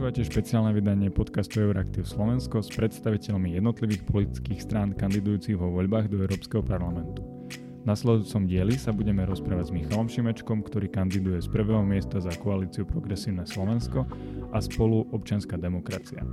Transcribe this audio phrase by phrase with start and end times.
[0.00, 6.24] Počúvate špeciálne vydanie podcastu Euraktiv Slovensko s predstaviteľmi jednotlivých politických strán kandidujúcich vo voľbách do
[6.24, 7.20] Európskeho parlamentu.
[7.52, 12.32] V nasledujúcom dieli sa budeme rozprávať s Michalom Šimečkom, ktorý kandiduje z prvého miesta za
[12.32, 14.08] koalíciu Progresívne Slovensko
[14.48, 16.24] a spolu Občianská demokracia.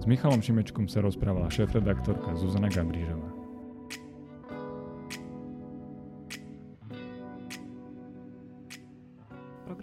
[0.00, 3.19] S Michalom Šimečkom sa rozprávala šéf-redaktorka Zuzana Gabrížová.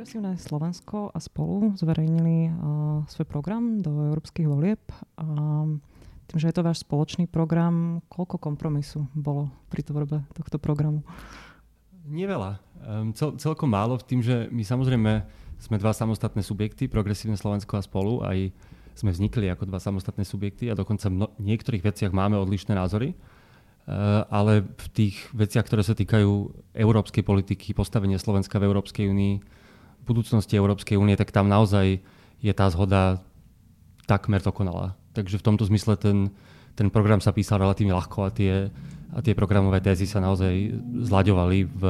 [0.07, 4.79] Progresívne Slovensko a spolu zverejnili uh, svoj program do európskych volieb.
[5.19, 5.27] A
[6.31, 11.03] tým, že je to váš spoločný program, koľko kompromisu bolo pri tvorbe tohto programu?
[12.07, 12.55] Nie veľa.
[12.87, 15.27] Um, cel, celkom málo v tým, že my samozrejme
[15.59, 18.55] sme dva samostatné subjekty, Progresívne Slovensko a spolu, aj
[18.95, 23.11] sme vznikli ako dva samostatné subjekty a dokonca v niektorých veciach máme odlišné názory.
[23.83, 26.31] Uh, ale v tých veciach, ktoré sa týkajú
[26.79, 29.56] európskej politiky, postavenia Slovenska v Európskej únii,
[30.07, 31.99] budúcnosti Európskej únie, tak tam naozaj
[32.39, 33.19] je tá zhoda
[34.07, 34.95] takmer dokonalá.
[35.11, 36.31] Takže v tomto zmysle ten,
[36.79, 38.71] ten program sa písal relatívne ľahko a tie,
[39.11, 40.77] a tie programové tézy sa naozaj
[41.09, 41.83] zlaďovali v,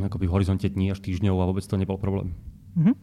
[0.00, 2.32] akoby v horizonte dní až týždňov a vôbec to nebol problém.
[2.76, 2.94] Uh-huh.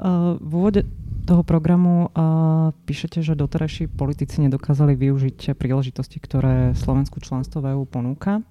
[0.00, 0.80] Uh, v úvode
[1.22, 7.86] toho programu uh, píšete, že doterajší politici nedokázali využiť príležitosti, ktoré Slovensku členstvo v EU
[7.86, 8.42] ponúka.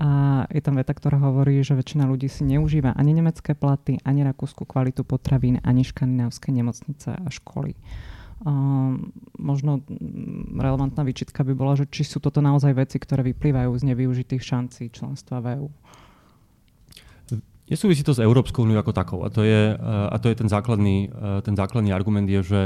[0.00, 4.24] A je tam veta, ktorá hovorí, že väčšina ľudí si neužíva ani nemecké platy, ani
[4.24, 7.76] rakúsku kvalitu potravín, ani škandinávské nemocnice a školy.
[8.40, 8.96] Uh,
[9.36, 9.84] možno
[10.56, 14.88] relevantná výčitka by bola, že či sú toto naozaj veci, ktoré vyplývajú z nevyužitých šancí
[14.88, 15.68] členstva v EÚ.
[17.68, 19.20] Nesúvisí to s Európskou úniou ako takou.
[19.22, 21.12] A to je, a to je ten, základný,
[21.46, 22.60] ten základný argument, je, že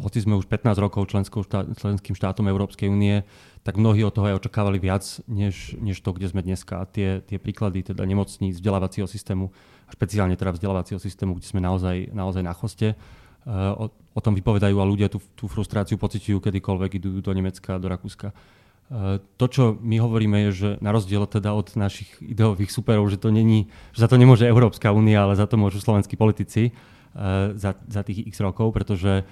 [0.00, 3.26] hoci sme už 15 rokov štát, členským štátom Európskej únie,
[3.66, 6.80] tak mnohí od toho aj očakávali viac, než, než to, kde sme dneska.
[6.80, 9.52] A tie, tie príklady teda nemocní, vzdelávacieho systému,
[9.88, 14.36] a špeciálne teda vzdelávacieho systému, kde sme naozaj, naozaj na choste, uh, o, o tom
[14.36, 18.32] vypovedajú a ľudia tú, tú frustráciu pociťujú kedykoľvek idú do Nemecka, do Rakúska.
[18.88, 23.20] Uh, to, čo my hovoríme, je, že na rozdiel teda od našich ideových superov, že,
[23.20, 27.52] to není, že za to nemôže Európska únia, ale za to môžu slovenskí politici uh,
[27.56, 29.24] za, za tých x rokov, pretože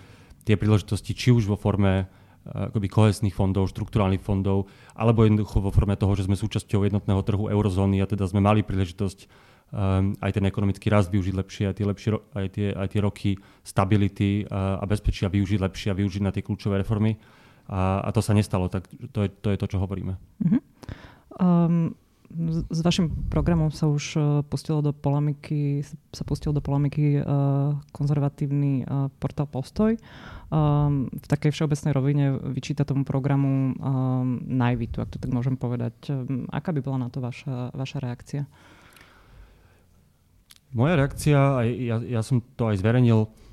[0.46, 5.74] tie príležitosti, či už vo forme eh, akoby kohesných fondov, štruktúrálnych fondov, alebo jednoducho vo
[5.74, 9.26] forme toho, že sme súčasťou jednotného trhu eurozóny a teda sme mali príležitosť
[9.72, 13.30] um, aj ten ekonomický rast využiť lepšie, aj tie, lepšie, aj tie, aj tie roky
[13.66, 17.18] stability a, a bezpečia využiť lepšie a využiť na tie kľúčové reformy.
[17.66, 20.14] A, a to sa nestalo, tak to je to, je to čo hovoríme.
[20.14, 20.60] Uh-huh.
[21.42, 21.98] Um,
[22.70, 25.80] s vašim programom sa už uh, pustilo do polemiky,
[26.12, 29.96] sa pustil do polemiky uh, konzervatívny uh, portál Postoj.
[30.46, 33.74] V takej všeobecnej rovine vyčíta tomu programu
[34.46, 36.14] najvitu, ak to tak môžem povedať.
[36.54, 38.46] Aká by bola na to vaša, vaša reakcia?
[40.70, 43.45] Moja reakcia, ja, ja som to aj zverejnil, E,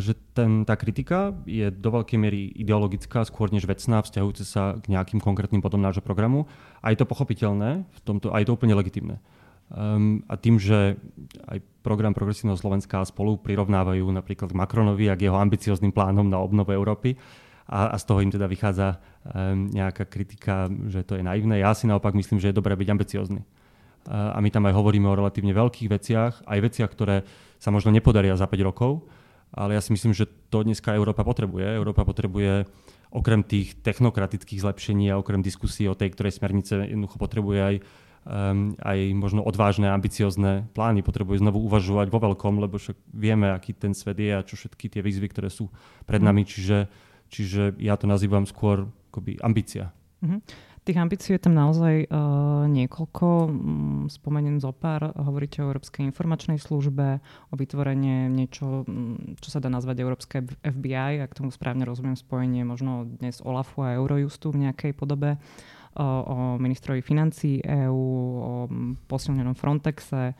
[0.00, 4.88] že ten, tá kritika je do veľkej miery ideologická, skôr než vecná, vzťahujúca sa k
[4.88, 6.48] nejakým konkrétnym potom nášho programu.
[6.80, 9.20] A je to pochopiteľné, v tomto, a je to úplne legitimné.
[9.70, 10.98] Um, a tým, že
[11.46, 16.74] aj program Progresívneho Slovenska spolu prirovnávajú napríklad Macronovi a k jeho ambiciozným plánom na obnovu
[16.74, 17.14] Európy,
[17.70, 21.62] a, a z toho im teda vychádza um, nejaká kritika, že to je naivné.
[21.62, 23.46] Ja si naopak myslím, že je dobré byť ambiciozný.
[24.10, 27.22] Uh, a my tam aj hovoríme o relatívne veľkých veciach, aj veciach, ktoré
[27.62, 29.06] sa možno nepodaria za 5 rokov,
[29.50, 31.66] ale ja si myslím, že to dneska Európa potrebuje.
[31.66, 32.66] Európa potrebuje
[33.10, 37.76] okrem tých technokratických zlepšení a okrem diskusí o tej, ktorej smernice jednoducho potrebuje aj,
[38.22, 41.02] um, aj možno odvážne, ambiciozne plány.
[41.02, 44.86] Potrebuje znovu uvažovať vo veľkom, lebo však vieme, aký ten svet je a čo všetky
[44.86, 45.66] tie výzvy, ktoré sú
[46.06, 46.46] pred nami.
[46.46, 46.86] Čiže,
[47.26, 49.90] čiže ja to nazývam skôr akoby ambícia.
[50.22, 50.69] Mm-hmm.
[50.80, 53.26] Tých ambícií je tam naozaj uh, niekoľko.
[53.52, 55.12] Mm, spomeniem zo pár.
[55.12, 57.20] Hovoríte o Európskej informačnej službe,
[57.52, 62.64] o vytvorenie niečo, mm, čo sa dá nazvať Európske FBI, ak tomu správne rozumiem spojenie
[62.64, 65.36] možno dnes OLAFu a Eurojustu v nejakej podobe,
[66.00, 68.08] o, o ministrovi financí EÚ,
[68.40, 70.32] o mm, posilnenom Frontexe,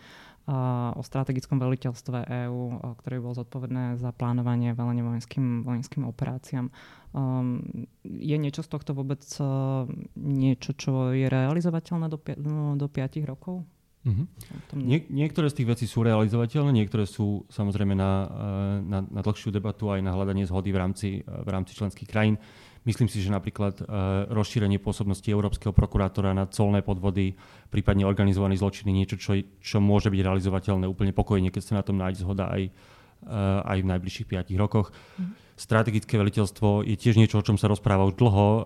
[0.97, 2.63] o strategickom veliteľstve EÚ,
[3.03, 6.75] ktoré bolo zodpovedné za plánovanie velenie vojenským, vojenským operáciám.
[7.11, 9.87] Um, je niečo z tohto vôbec uh,
[10.19, 13.67] niečo, čo je realizovateľné do, pi- no, do 5 rokov?
[14.01, 14.27] Mm-hmm.
[14.81, 18.29] Nie, niektoré z tých vecí sú realizovateľné, niektoré sú samozrejme na, uh,
[18.81, 22.41] na, na dlhšiu debatu aj na hľadanie zhody v rámci, uh, v rámci členských krajín.
[22.81, 23.87] Myslím si, že napríklad uh,
[24.33, 27.37] rozšírenie pôsobnosti Európskeho prokurátora na colné podvody,
[27.69, 32.01] prípadne organizovaný zločiny, niečo, čo, čo môže byť realizovateľné úplne pokojne, keď sa na tom
[32.01, 32.73] nájde zhoda aj,
[33.29, 34.97] uh, aj v najbližších 5 rokoch.
[35.21, 35.37] Mm.
[35.61, 38.65] Strategické veliteľstvo je tiež niečo, o čom sa rozpráva už dlho um,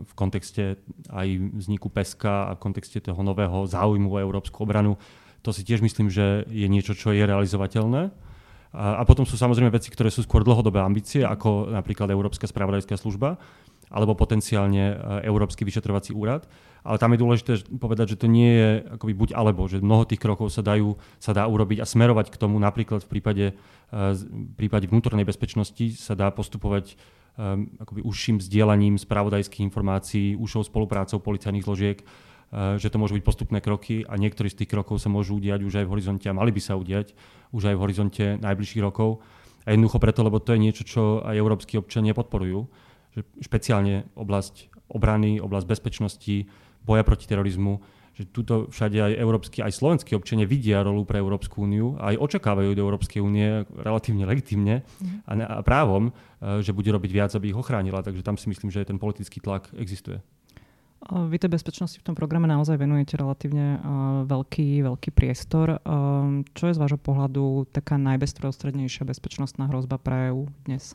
[0.00, 0.80] v kontexte
[1.12, 1.28] aj
[1.60, 4.96] vzniku PESKA a v kontexte toho nového záujmu o európsku obranu.
[5.44, 8.31] To si tiež myslím, že je niečo, čo je realizovateľné.
[8.72, 13.36] A, potom sú samozrejme veci, ktoré sú skôr dlhodobé ambície, ako napríklad Európska spravodajská služba
[13.92, 16.48] alebo potenciálne Európsky vyšetrovací úrad.
[16.80, 20.18] Ale tam je dôležité povedať, že to nie je akoby buď alebo, že mnoho tých
[20.18, 22.56] krokov sa, dajú, sa dá urobiť a smerovať k tomu.
[22.56, 23.46] Napríklad v prípade,
[23.92, 26.96] v prípade vnútornej bezpečnosti sa dá postupovať
[27.36, 32.00] um, akoby užším vzdielaním spravodajských informácií, užšou spoluprácou policajných zložiek,
[32.52, 35.72] že to môžu byť postupné kroky a niektorí z tých krokov sa môžu udiať už
[35.72, 37.16] aj v horizonte a mali by sa udiať
[37.52, 39.20] už aj v horizonte najbližších rokov.
[39.62, 42.66] A jednoducho preto, lebo to je niečo, čo aj európsky občania podporujú.
[43.14, 46.50] Že špeciálne oblasť obrany, oblasť bezpečnosti,
[46.82, 51.64] boja proti terorizmu že tuto všade aj európsky, aj slovenskí občania vidia rolu pre Európsku
[51.64, 55.24] úniu a aj očakávajú do Európskej únie relatívne legitimne mm.
[55.24, 58.04] a, a právom, e, že bude robiť viac, aby ich ochránila.
[58.04, 60.20] Takže tam si myslím, že ten politický tlak existuje.
[61.02, 63.82] Vy tej bezpečnosti v tom programe naozaj venujete relatívne
[64.30, 65.82] veľký, veľký priestor.
[66.54, 70.94] Čo je z vášho pohľadu taká najbezprostrednejšia bezpečnostná hrozba pre EU dnes?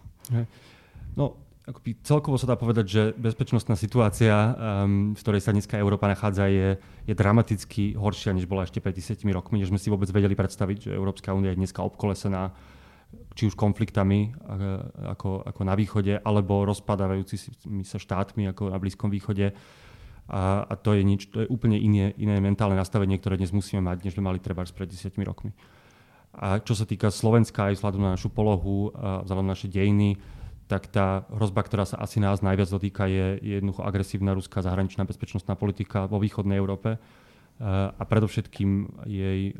[1.20, 1.36] No,
[1.68, 6.48] akoby celkovo sa dá povedať, že bezpečnostná situácia, um, v ktorej sa dneska Európa nachádza,
[6.48, 10.32] je, je dramaticky horšia, než bola ešte pred 10 rokmi, než sme si vôbec vedeli
[10.32, 12.56] predstaviť, že Európska únia je dneska obkolesená
[13.36, 14.36] či už konfliktami
[15.16, 19.56] ako, ako na východe, alebo rozpadávajúcimi sa štátmi ako na Blízkom východe.
[20.28, 23.80] A, a to, je nič, to je úplne iné, iné mentálne nastavenie, ktoré dnes musíme
[23.80, 25.56] mať, než sme mali treba pred 10 rokmi.
[26.36, 30.20] A čo sa týka Slovenska aj vzhľadom na našu polohu, a vzhľadom na naše dejiny,
[30.68, 35.56] tak tá hrozba, ktorá sa asi nás najviac dotýka, je, jednoducho agresívna ruská zahraničná bezpečnostná
[35.56, 37.00] politika vo východnej Európe
[37.64, 39.56] a predovšetkým jej,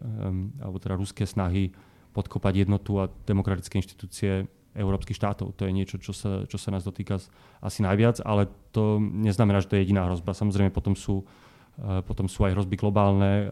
[0.60, 1.72] alebo teda ruské snahy
[2.12, 5.58] podkopať jednotu a demokratické inštitúcie európskych štátov.
[5.58, 7.18] To je niečo, čo sa, čo sa nás dotýka
[7.60, 10.38] asi najviac, ale to neznamená, že to je jediná hrozba.
[10.38, 11.26] Samozrejme potom sú,
[11.82, 13.50] eh, potom sú aj hrozby globálne,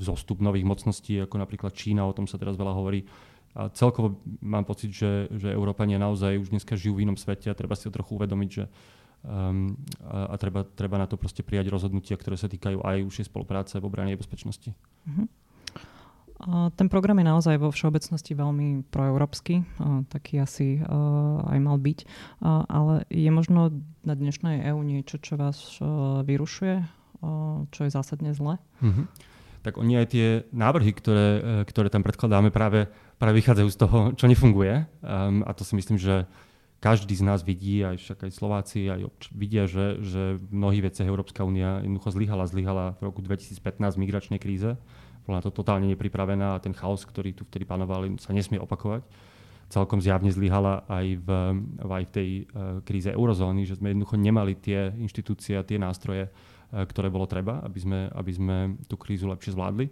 [0.00, 3.04] vzostup nových mocností, ako napríklad Čína, o tom sa teraz veľa hovorí,
[3.54, 7.54] a celkovo mám pocit, že, že Európania naozaj už dneska žijú v inom svete a
[7.54, 8.64] treba si to trochu uvedomiť, že
[9.22, 13.30] um, a, a treba, treba na to proste prijať rozhodnutia, ktoré sa týkajú aj užšej
[13.30, 14.74] spolupráce v obrane a bezpečnosti.
[15.06, 15.30] Uh-huh.
[16.76, 19.64] Ten program je naozaj vo všeobecnosti veľmi proeurópsky,
[20.12, 20.80] taký asi
[21.48, 21.98] aj mal byť,
[22.68, 23.72] ale je možno
[24.04, 25.80] na dnešnej EÚ niečo, čo vás
[26.28, 26.76] vyrušuje,
[27.72, 28.60] čo je zásadne zle?
[28.84, 29.08] Uh-huh.
[29.64, 32.84] Tak oni aj tie návrhy, ktoré, e, ktoré tam predkladáme, práve
[33.18, 34.84] práve vychádzajú z toho, čo nefunguje.
[35.00, 36.26] Um, a to si myslím, že
[36.82, 40.92] každý z nás vidí, aj však aj Slováci, aj obč- vidia, že, že v mnohých
[40.92, 42.44] veciach Európska únia jednoducho zlyhala.
[42.44, 44.76] Zlyhala v roku 2015 v migračnej kríze.
[45.24, 49.04] Bola na to totálne nepripravená a ten chaos, ktorý tu vtedy panoval, sa nesmie opakovať.
[49.72, 51.28] Celkom zjavne zlyhala aj v,
[51.80, 52.44] aj v tej uh,
[52.84, 57.64] kríze eurozóny, že sme jednoducho nemali tie inštitúcie a tie nástroje, uh, ktoré bolo treba,
[57.64, 59.88] aby sme, aby sme tú krízu lepšie zvládli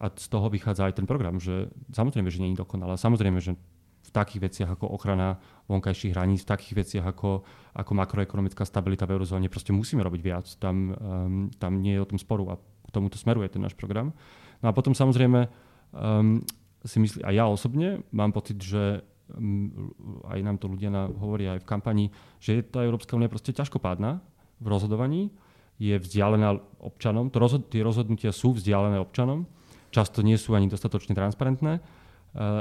[0.00, 2.96] a z toho vychádza aj ten program, že samozrejme, že nie je dokonalá.
[2.96, 3.56] Samozrejme, že
[4.04, 9.16] v takých veciach ako ochrana vonkajších hraníc, v takých veciach ako, ako makroekonomická stabilita v
[9.16, 10.46] eurozóne, proste musíme robiť viac.
[10.60, 12.60] Tam, um, tam nie je o tom sporu a
[12.94, 14.14] tomuto smeruje ten náš program.
[14.62, 15.50] No a potom samozrejme
[15.90, 16.38] um,
[16.86, 19.02] si myslí, a ja osobne mám pocit, že
[19.34, 19.90] um,
[20.30, 22.04] aj nám to ľudia na, hovoria aj v kampani,
[22.38, 24.22] že je tá Európska únia proste ťažkopádna
[24.62, 25.34] v rozhodovaní,
[25.82, 29.50] je vzdialená občanom, to rozhod- tie rozhodnutia sú vzdialené občanom
[29.94, 31.78] často nie sú ani dostatočne transparentné.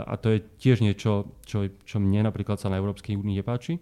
[0.06, 3.82] A to je tiež niečo, čo, čo mne napríklad sa na Európskej únii nepáči.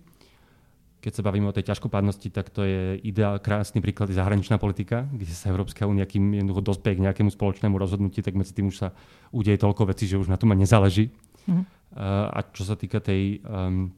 [1.02, 5.10] Keď sa bavíme o tej ťažkopádnosti, tak to je ideál, krásny príklad je zahraničná politika,
[5.10, 8.78] kde sa Európska únia, kým jednoducho dospie k nejakému spoločnému rozhodnutiu, tak medzi tým už
[8.78, 8.94] sa
[9.34, 11.10] udeje toľko vecí, že už na tom nezáleží.
[11.50, 11.66] Mm.
[12.30, 13.90] A čo sa týka tej, um,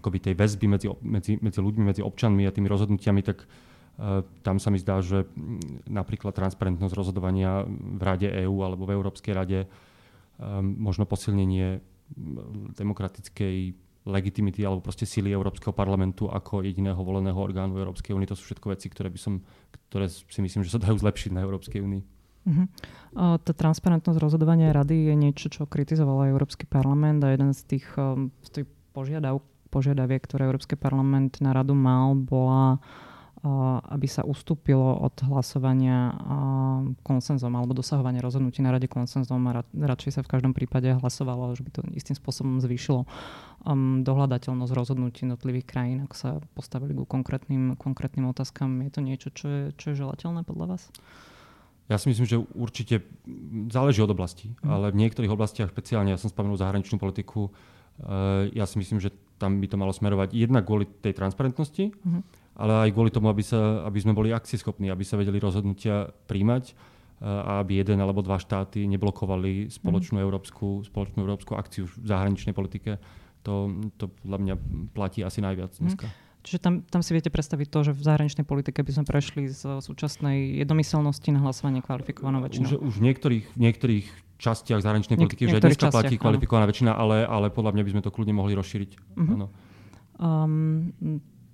[0.00, 3.44] akoby tej väzby medzi, medzi, medzi ľuďmi, medzi občanmi a tými rozhodnutiami, tak
[3.96, 8.92] Eh, tam sa mi zdá, že mm, napríklad transparentnosť rozhodovania v Rade EÚ alebo v
[8.92, 9.68] Európskej rade, eh,
[10.60, 13.72] možno posilnenie mm, demokratickej
[14.06, 18.30] legitimity alebo proste síly Európskeho parlamentu ako jediného voleného orgánu Európskej únie.
[18.30, 19.42] To sú všetko veci, ktoré, by som,
[19.90, 22.02] ktoré si myslím, že sa dajú zlepšiť na Európskej únii.
[22.46, 22.66] Uh-huh.
[23.42, 28.30] Tá transparentnosť rozhodovania rady je niečo, čo kritizoval Európsky parlament a jeden z tých, um,
[28.46, 29.42] z tých požiadav,
[29.74, 32.78] požiadaviek, ktoré Európsky parlament na radu mal, bola
[33.86, 36.14] aby sa ustúpilo od hlasovania
[37.04, 41.62] konsenzom alebo dosahovania rozhodnutí na rade konsenzom a radšej sa v každom prípade hlasovalo, že
[41.62, 43.04] by to istým spôsobom zvýšilo
[43.66, 48.82] um, dohľadateľnosť rozhodnutí jednotlivých krajín, ak sa postavili ku konkrétnym, konkrétnym otázkam.
[48.82, 50.82] Je to niečo, čo je, čo je želateľné podľa vás?
[51.86, 53.06] Ja si myslím, že určite
[53.70, 54.66] záleží od oblasti, mm.
[54.66, 59.14] ale v niektorých oblastiach, špeciálne ja som spomenul zahraničnú politiku, uh, ja si myslím, že
[59.36, 63.44] tam by to malo smerovať jednak kvôli tej transparentnosti, mm ale aj kvôli tomu, aby,
[63.44, 66.72] sa, aby sme boli akcieschopní, aby sa vedeli rozhodnutia príjmať
[67.20, 70.24] a aby jeden alebo dva štáty neblokovali spoločnú, mm.
[70.24, 73.00] európsku, spoločnú európsku akciu v zahraničnej politike.
[73.48, 74.54] To, to podľa mňa
[74.92, 75.80] platí asi najviac mhm.
[75.80, 76.06] dneska.
[76.08, 76.24] Mm.
[76.46, 79.82] Čiže tam, tam si viete predstaviť to, že v zahraničnej politike by sme prešli z
[79.82, 82.70] súčasnej jednomyselnosti na hlasovanie kvalifikovanou väčšinou?
[82.70, 84.06] Už, už v niektorých, v niektorých
[84.38, 88.02] častiach zahraničnej politiky, Niek- že dneska platí kvalifikovaná väčšina, ale, ale podľa mňa by sme
[88.06, 88.90] to kľudne mohli rozšíriť.
[89.18, 89.50] Uh-huh.
[90.22, 90.94] Um,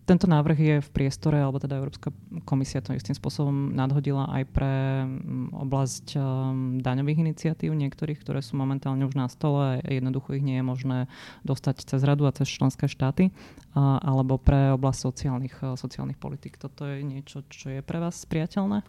[0.03, 2.11] tento návrh je v priestore, alebo teda Európska
[2.43, 4.75] komisia to istým spôsobom nadhodila aj pre
[5.07, 9.79] mm, oblasť um, daňových iniciatív niektorých, ktoré sú momentálne už na stole.
[9.87, 10.99] Jednoducho ich nie je možné
[11.47, 13.31] dostať cez radu a cez členské štáty,
[13.79, 16.59] alebo pre oblasť sociálnych, uh, sociálnych politik.
[16.59, 18.83] Toto je niečo, čo je pre vás priateľné?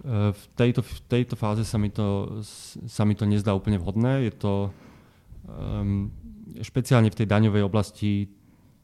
[0.00, 2.40] Uh, v tejto, v tejto fáze sa mi, to,
[2.88, 4.24] sa mi to nezdá úplne vhodné.
[4.24, 4.72] Je to
[5.44, 6.08] um,
[6.64, 8.39] špeciálne v tej daňovej oblasti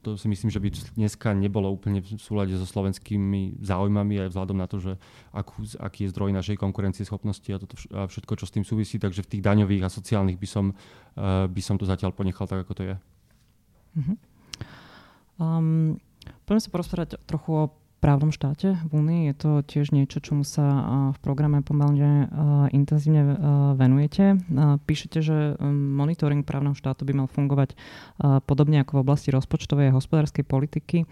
[0.07, 4.55] to si myslím, že by dneska nebolo úplne v súlade so slovenskými záujmami aj vzhľadom
[4.55, 4.95] na to, že
[5.35, 8.95] akú, aký je zdroj našej konkurencieschopnosti a, toto, a všetko, čo s tým súvisí.
[8.95, 10.71] Takže v tých daňových a sociálnych by som,
[11.19, 12.95] uh, by som to zatiaľ ponechal tak, ako to je.
[13.99, 14.15] Uh-huh.
[15.43, 15.99] Um,
[16.47, 17.63] poďme sa porozprávať trochu o
[17.97, 19.21] právnom štáte v Únii.
[19.29, 20.65] Je to tiež niečo, čomu sa
[21.13, 22.29] v programe pomerne
[22.69, 23.37] intenzívne
[23.73, 24.37] venujete.
[24.85, 27.73] Píšete, že monitoring právneho štátu by mal fungovať
[28.45, 31.09] podobne ako v oblasti rozpočtovej a hospodárskej politiky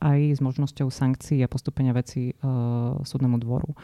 [0.00, 2.32] aj s možnosťou sankcií a postupenia vecí
[3.04, 3.76] súdnemu dvoru.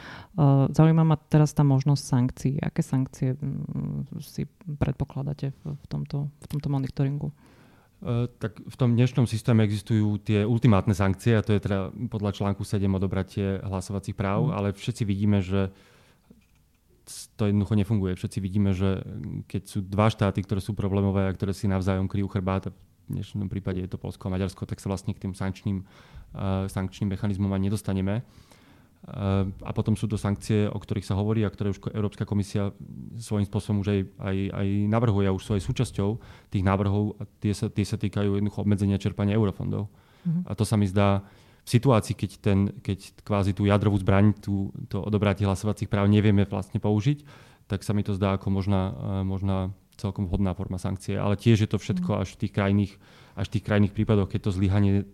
[0.73, 2.55] Zaujíma ma teraz tá možnosť sankcií.
[2.65, 3.37] Aké sankcie
[4.25, 4.49] si
[4.81, 7.29] predpokladáte v tomto, v tomto monitoringu?
[8.03, 12.35] Eh, tak v tom dnešnom systéme existujú tie ultimátne sankcie, a to je teda podľa
[12.35, 14.55] článku 7 odobratie hlasovacích práv, mm.
[14.59, 15.71] ale všetci vidíme, že
[17.39, 18.19] to jednoducho nefunguje.
[18.19, 19.07] Všetci vidíme, že
[19.47, 22.75] keď sú dva štáty, ktoré sú problémové a ktoré si navzájom kryjú chrbát,
[23.07, 26.67] v dnešnom prípade je to Polsko a Maďarsko, tak sa vlastne k tým sankčným, uh,
[26.71, 28.23] sankčným mechanizmom ani nedostaneme.
[29.03, 32.71] A potom sú to sankcie, o ktorých sa hovorí a ktoré už Európska komisia
[33.19, 36.11] svojím spôsobom už aj, aj, aj navrhuje a už sú aj súčasťou
[36.55, 39.91] tých návrhov a tie sa, tie sa týkajú jednoducho obmedzenia čerpania eurofondov.
[39.91, 40.47] Mm-hmm.
[40.47, 41.27] A to sa mi zdá
[41.67, 46.47] v situácii, keď, ten, keď kvázi tú jadrovú zbraň, tú, to odobratie hlasovacích práv nevieme
[46.47, 47.27] vlastne použiť,
[47.67, 48.95] tak sa mi to zdá ako možná,
[49.27, 51.15] možná celkom vhodná forma sankcie.
[51.15, 52.19] Ale tiež je to všetko mhm.
[52.27, 52.93] až v tých krajných,
[53.39, 55.07] až v tých krajných prípadoch, keď to zlyhanie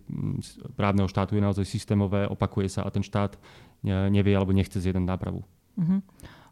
[0.73, 3.37] právneho štátu je naozaj systémové, opakuje sa a ten štát
[3.85, 5.47] nevie alebo nechce zjednať nápravu.
[5.79, 6.01] Uh-huh.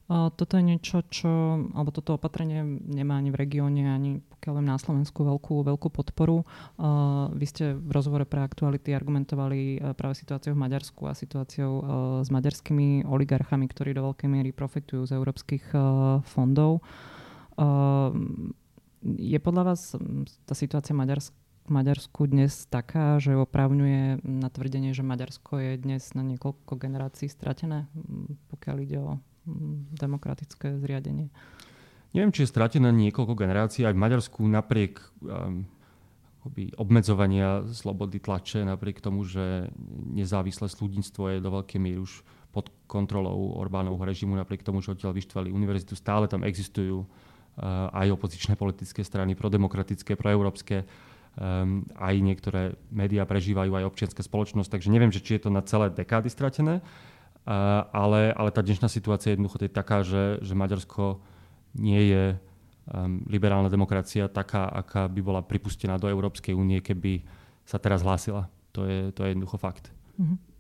[0.08, 1.28] Toto je niečo, čo,
[1.76, 6.48] alebo toto opatrenie nemá ani v regióne, ani pokiaľ viem na Slovensku veľkú, veľkú podporu.
[7.36, 11.82] Vy ste v rozhovore pre aktuality argumentovali e, práve situáciou v Maďarsku a situáciou e,
[12.24, 15.78] s maďarskými oligarchami, ktorí do veľkej miery profitujú z európskych e,
[16.24, 16.80] fondov.
[19.04, 19.98] Je podľa vás
[20.46, 21.36] tá situácia Maďarska
[21.68, 27.28] v Maďarsku dnes taká, že opravňuje na tvrdenie, že Maďarsko je dnes na niekoľko generácií
[27.28, 27.92] stratené,
[28.48, 29.20] pokiaľ ide o
[29.92, 31.28] demokratické zriadenie?
[32.16, 33.84] Neviem, či je stratené niekoľko generácií.
[33.84, 35.68] Aj v Maďarsku napriek um,
[36.80, 39.68] obmedzovania slobody tlače, napriek tomu, že
[40.16, 42.24] nezávislé súdnictvo je do veľkej miery už
[42.56, 47.04] pod kontrolou Orbánovho režimu, napriek tomu, že odtiaľ vyštvali univerzitu, stále tam existujú
[47.92, 50.86] aj opozičné politické strany, prodemokratické, proeurópske
[51.38, 55.66] um, aj niektoré médiá prežívajú aj občianská spoločnosť, takže neviem, že či je to na
[55.66, 61.18] celé dekády stratené, uh, ale, ale tá dnešná situácia je jednoducho taká, že, že Maďarsko
[61.78, 62.24] nie je
[62.94, 67.26] um, liberálna demokracia taká, aká by bola pripustená do Európskej únie, keby
[67.66, 68.46] sa teraz hlásila.
[68.78, 69.90] To je, to je jednoducho fakt.
[70.22, 70.57] Mm-hmm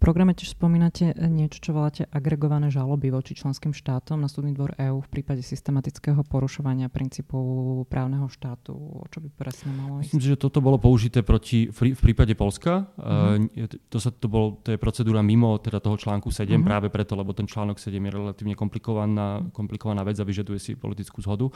[0.00, 5.04] programe tiež spomínate niečo, čo voláte agregované žaloby voči členským štátom na súdny dvor EÚ
[5.04, 8.72] v prípade systematického porušovania princípov právneho štátu.
[8.72, 10.16] O čo by presne malo ísť?
[10.16, 12.88] Myslím, že toto bolo použité proti, v prípade Polska.
[12.96, 13.68] Uh-huh.
[13.92, 16.56] To, sa, to, bol, to je procedúra mimo teda toho článku 7 uh-huh.
[16.56, 16.64] Mhm.
[16.64, 21.20] práve preto, lebo ten článok 7 je relatívne komplikovaná, komplikovaná vec a vyžaduje si politickú
[21.20, 21.52] zhodu.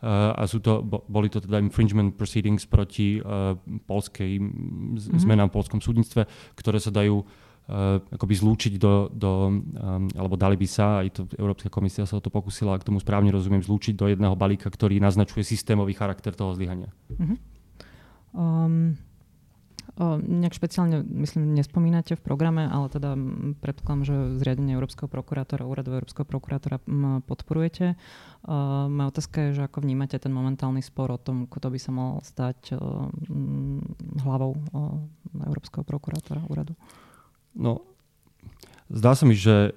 [0.00, 3.52] Uh, a sú to, boli to teda infringement proceedings proti uh,
[3.84, 5.20] polskej, mm-hmm.
[5.20, 6.24] zmenám v polskom súdnictve,
[6.56, 7.49] ktoré sa dajú Uh,
[8.10, 12.24] akoby zlúčiť do, do um, alebo dali by sa, aj to Európska komisia sa o
[12.24, 16.50] to pokusila, ak tomu správne rozumiem, zlúčiť do jedného balíka, ktorý naznačuje systémový charakter toho
[16.58, 16.90] zlyhania.
[17.14, 17.38] Uh-huh.
[18.34, 18.98] Um,
[19.94, 23.14] o, nejak špeciálne, myslím, nespomínate v programe, ale teda
[23.62, 27.94] predpokladám, že zriadenie Európskeho prokurátora, úradu Európskeho prokurátora m, podporujete.
[28.46, 31.94] Uh, moja otázka je, že ako vnímate ten momentálny spor o tom, kto by sa
[31.94, 33.78] mal stať uh, m,
[34.26, 34.98] hlavou uh,
[35.46, 36.74] Európskeho prokurátora úradu?
[37.54, 37.82] No,
[38.90, 39.74] zdá sa mi, že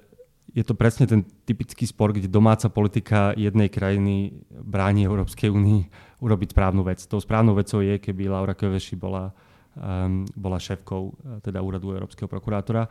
[0.53, 5.89] je to presne ten typický spor, kde domáca politika jednej krajiny bráni Európskej únii
[6.21, 7.01] urobiť správnu vec.
[7.09, 9.33] Tou správnou vecou je, keby Laura Köveši bola,
[9.73, 12.85] um, bola šéfkou teda úradu Európskeho prokurátora.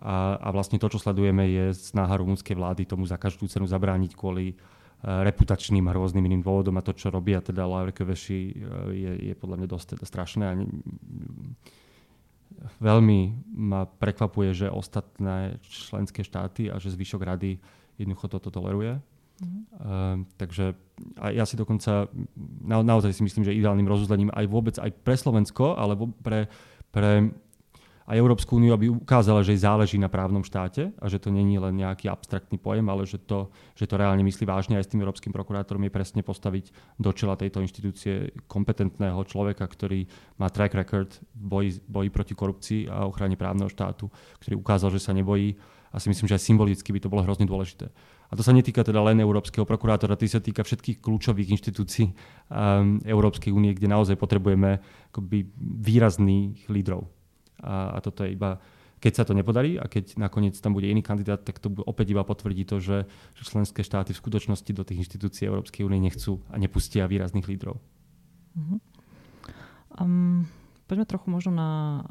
[0.00, 4.14] A, a vlastne to, čo sledujeme, je snaha rumúnskej vlády tomu za každú cenu zabrániť
[4.14, 8.54] kvôli uh, reputačným a rôznym iným dôvodom a to, čo robia teda Laure Kveši, uh,
[8.94, 10.64] je, je podľa mňa dosť teda strašné a ne,
[12.80, 17.60] veľmi ma prekvapuje, že ostatné členské štáty a že zvyšok rady
[17.96, 19.00] jednoducho toto toleruje.
[19.40, 19.48] Mm.
[19.48, 20.76] Uh, takže
[21.16, 22.12] a ja si dokonca
[22.60, 26.52] na, naozaj si myslím, že ideálnym rozuzlením aj vôbec aj pre Slovensko, alebo pre,
[26.92, 27.32] pre
[28.10, 31.62] aj Európsku úniu, aby ukázala, že jej záleží na právnom štáte a že to není
[31.62, 35.06] len nejaký abstraktný pojem, ale že to, že to reálne myslí vážne aj s tým
[35.06, 40.10] európskym prokurátorom je presne postaviť do čela tejto inštitúcie kompetentného človeka, ktorý
[40.42, 44.10] má track record v boji, boji proti korupcii a ochrane právneho štátu,
[44.42, 45.54] ktorý ukázal, že sa nebojí
[45.94, 47.94] a si myslím, že aj symbolicky by to bolo hrozne dôležité.
[48.30, 52.98] A to sa netýka teda len Európskeho prokurátora, to sa týka všetkých kľúčových inštitúcií um,
[53.02, 54.78] Európskej únie, kde naozaj potrebujeme
[55.10, 57.19] akoby výrazných lídrov.
[57.60, 58.60] A, a toto je iba,
[59.00, 62.24] keď sa to nepodarí a keď nakoniec tam bude iný kandidát, tak to opäť iba
[62.24, 66.60] potvrdí to, že, že členské štáty v skutočnosti do tých inštitúcií Európskej únie nechcú a
[66.60, 67.80] nepustia výrazných lídrov.
[68.56, 68.78] Uh-huh.
[69.96, 70.44] Um,
[70.90, 72.02] poďme trochu možno na,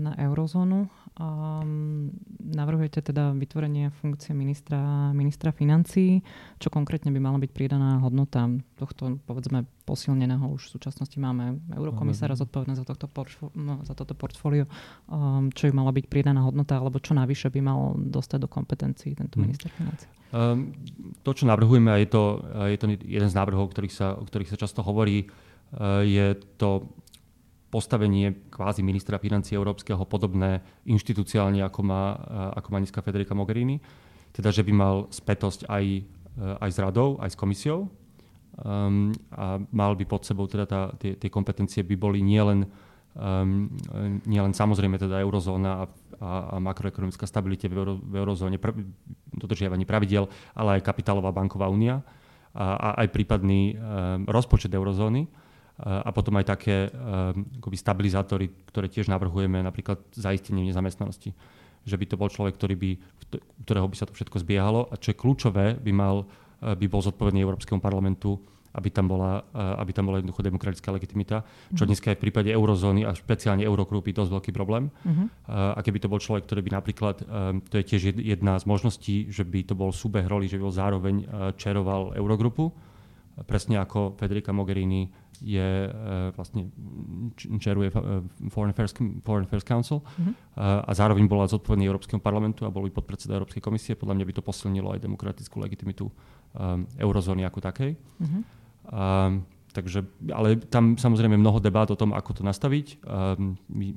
[0.00, 0.88] na eurozónu.
[1.20, 6.24] Um, navrhujete teda vytvorenie funkcie ministra, ministra financí.
[6.56, 8.48] Čo konkrétne by mala byť pridaná hodnota
[8.80, 13.52] tohto, povedzme, posilneného už v súčasnosti máme eurokomisára zodpovedné za, tohto portfó-
[13.84, 14.64] za toto portfólio.
[15.12, 19.12] Um, čo by mala byť pridaná hodnota, alebo čo navyše by mal dostať do kompetencií
[19.12, 19.44] tento hmm.
[19.44, 20.08] minister financí?
[20.32, 20.72] Um,
[21.20, 24.24] to, čo navrhujeme, a je to, je to jeden z návrhov, o ktorých sa, o
[24.24, 26.88] ktorých sa často hovorí, uh, je to
[27.72, 33.80] postavenie kvázi ministra financí európskeho podobné inštitúciálne, ako má, eh, ako má dneska Federica Mogherini.
[34.36, 36.04] Teda, že by mal spätosť aj, eh,
[36.36, 37.88] aj s radou, aj s komisiou.
[38.52, 42.68] Um, a mal by pod sebou, teda tá, tie, tie kompetencie by boli nielen
[43.16, 43.72] um,
[44.28, 45.84] nielen samozrejme teda eurozóna a,
[46.20, 48.76] a, a makroekonomická stabilite v, euro, v eurozóne, pr-
[49.32, 52.04] dodržiavaní pravidel, ale aj kapitálová banková únia
[52.52, 55.24] a, a aj prípadný um, rozpočet eurozóny
[55.82, 61.34] a potom aj také ehm, akoby stabilizátory, ktoré tiež navrhujeme, napríklad zaistenie nezamestnanosti.
[61.82, 62.90] Že by to bol človek, ktorý by,
[63.66, 66.22] ktorého by sa to všetko zbiehalo a čo je kľúčové, by, mal,
[66.62, 68.38] e, by bol zodpovedný Európskemu parlamentu,
[68.78, 71.42] aby tam bola, e, aby tam bola jednoducho demokratická legitimita,
[71.74, 71.88] čo mhm.
[71.90, 74.86] dneska je v prípade eurozóny a špeciálne eurogrupy dosť veľký problém.
[75.02, 75.26] Uh-huh.
[75.50, 77.16] A keby to bol človek, ktorý by napríklad,
[77.66, 80.74] to je tiež jedna z možností, že by to bol súbeh roli, že by bol
[80.74, 81.14] zároveň
[81.58, 82.70] čeroval eurogrupu,
[83.44, 86.70] presne ako Federica Mogherini je uh, vlastne
[87.58, 88.94] čeruje uh, Foreign, Affairs,
[89.26, 93.58] Foreign Affairs Council uh, a zároveň bola zodpovedný Európskeho parlamentu a bol by podpredseda Európskej
[93.58, 93.98] komisie.
[93.98, 97.98] Podľa mňa by to posilnilo aj demokratickú legitimitu um, eurozóny ako takej.
[97.98, 98.42] Uh-huh.
[98.86, 99.42] Um,
[99.74, 103.02] takže, ale tam samozrejme mnoho debát o tom, ako to nastaviť.
[103.02, 103.90] Um, my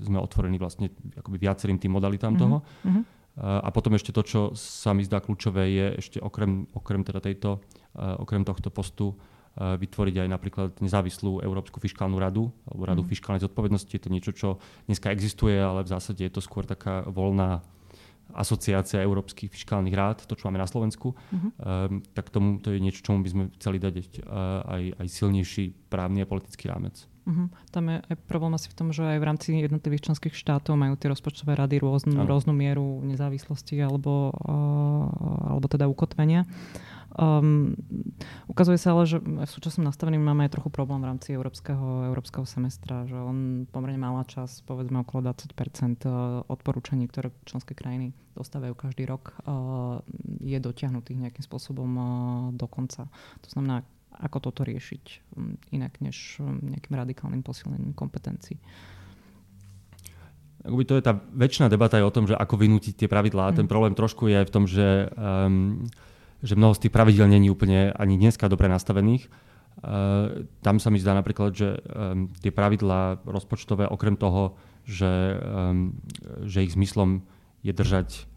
[0.00, 2.42] sme otvorení vlastne akoby viacerým tým modalitám uh-huh.
[2.42, 2.56] toho.
[2.64, 3.04] Uh-huh.
[3.34, 7.58] A potom ešte to, čo sa mi zdá kľúčové, je ešte okrem, okrem, teda tejto,
[7.98, 13.08] okrem tohto postu Eh, vytvoriť aj napríklad nezávislú Európsku fiskálnu radu alebo radu mm.
[13.10, 13.92] fiskálnej zodpovednosti.
[13.94, 14.48] Je to niečo, čo
[14.90, 17.62] dneska existuje, ale v zásade je to skôr taká voľná
[18.32, 21.50] asociácia európskych fiskálnych rád, to, čo máme na Slovensku, mm-hmm.
[21.60, 25.64] um, tak tomu to je niečo, čomu by sme chceli dať uh, aj, aj silnejší
[25.92, 27.04] právny a politický rámec.
[27.24, 27.48] Uh-huh.
[27.72, 30.92] Tam je aj problém asi v tom, že aj v rámci jednotlivých členských štátov majú
[30.96, 36.44] tie rozpočtové rady rôznu, rôznu mieru nezávislosti alebo, uh, alebo teda ukotvenia.
[37.14, 37.78] Um,
[38.50, 42.42] ukazuje sa ale, že v súčasnom nastavení máme aj trochu problém v rámci európskeho, európskeho
[42.42, 46.10] semestra, že on pomerne malá čas, povedzme okolo 20 eh,
[46.50, 50.02] odporúčaní, ktoré členské krajiny dostávajú každý rok, uh,
[50.42, 52.06] je dotiahnutých nejakým spôsobom uh,
[52.50, 53.06] do konca.
[53.46, 55.04] To znamená, ako toto riešiť
[55.38, 58.58] um, inak než um, nejakým radikálnym posilnením kompetencií.
[60.66, 63.52] Akoby to je tá väčšiná debata aj o tom, že ako vynútiť tie pravidlá.
[63.52, 63.56] Mm.
[63.62, 65.86] Ten problém trošku je v tom, že um,
[66.44, 69.32] že mnoho z tých pravidel není úplne ani dneska dobre nastavených.
[69.80, 74.54] Uh, tam sa mi zdá napríklad, že um, tie pravidlá rozpočtové, okrem toho,
[74.84, 75.96] že, um,
[76.44, 77.24] že ich zmyslom
[77.64, 78.28] je držať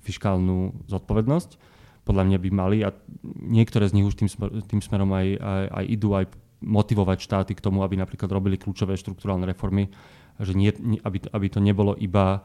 [0.00, 1.60] fiskálnu zodpovednosť,
[2.08, 2.96] podľa mňa by mali a
[3.44, 6.24] niektoré z nich už tým, smer, tým smerom aj, aj, aj idú aj
[6.64, 9.92] motivovať štáty k tomu, aby napríklad robili kľúčové štruktúrálne reformy,
[10.40, 10.72] že nie,
[11.04, 12.40] aby, aby to nebolo iba,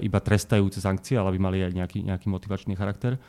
[0.00, 3.20] iba trestajúce sankcie, ale aby mali aj nejaký, nejaký motivačný charakter.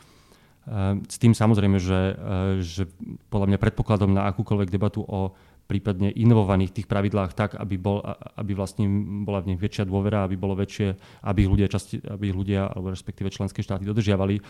[1.09, 2.13] S tým samozrejme, že, e,
[2.61, 2.83] že
[3.31, 5.33] podľa mňa predpokladom na akúkoľvek debatu o
[5.69, 8.01] prípadne inovovaných tých pravidlách tak, aby, bol,
[8.37, 8.89] aby vlastne
[9.21, 12.73] bola v nich väčšia dôvera, aby bolo väčšie, aby ich ľudia, časti, aby ich ľudia
[12.73, 14.41] alebo respektíve členské štáty dodržiavali,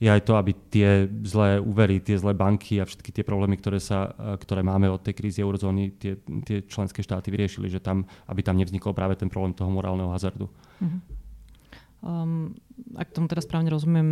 [0.00, 3.76] je aj to, aby tie zlé úvery, tie zlé banky a všetky tie problémy, ktoré,
[3.80, 8.08] sa, e, ktoré máme od tej krízy eurozóny, tie, tie členské štáty vyriešili, že tam,
[8.24, 10.48] aby tam nevznikol práve ten problém toho morálneho hazardu.
[10.80, 11.19] Mm-hmm.
[12.00, 12.56] Um,
[12.96, 14.08] ak tomu teda správne rozumiem,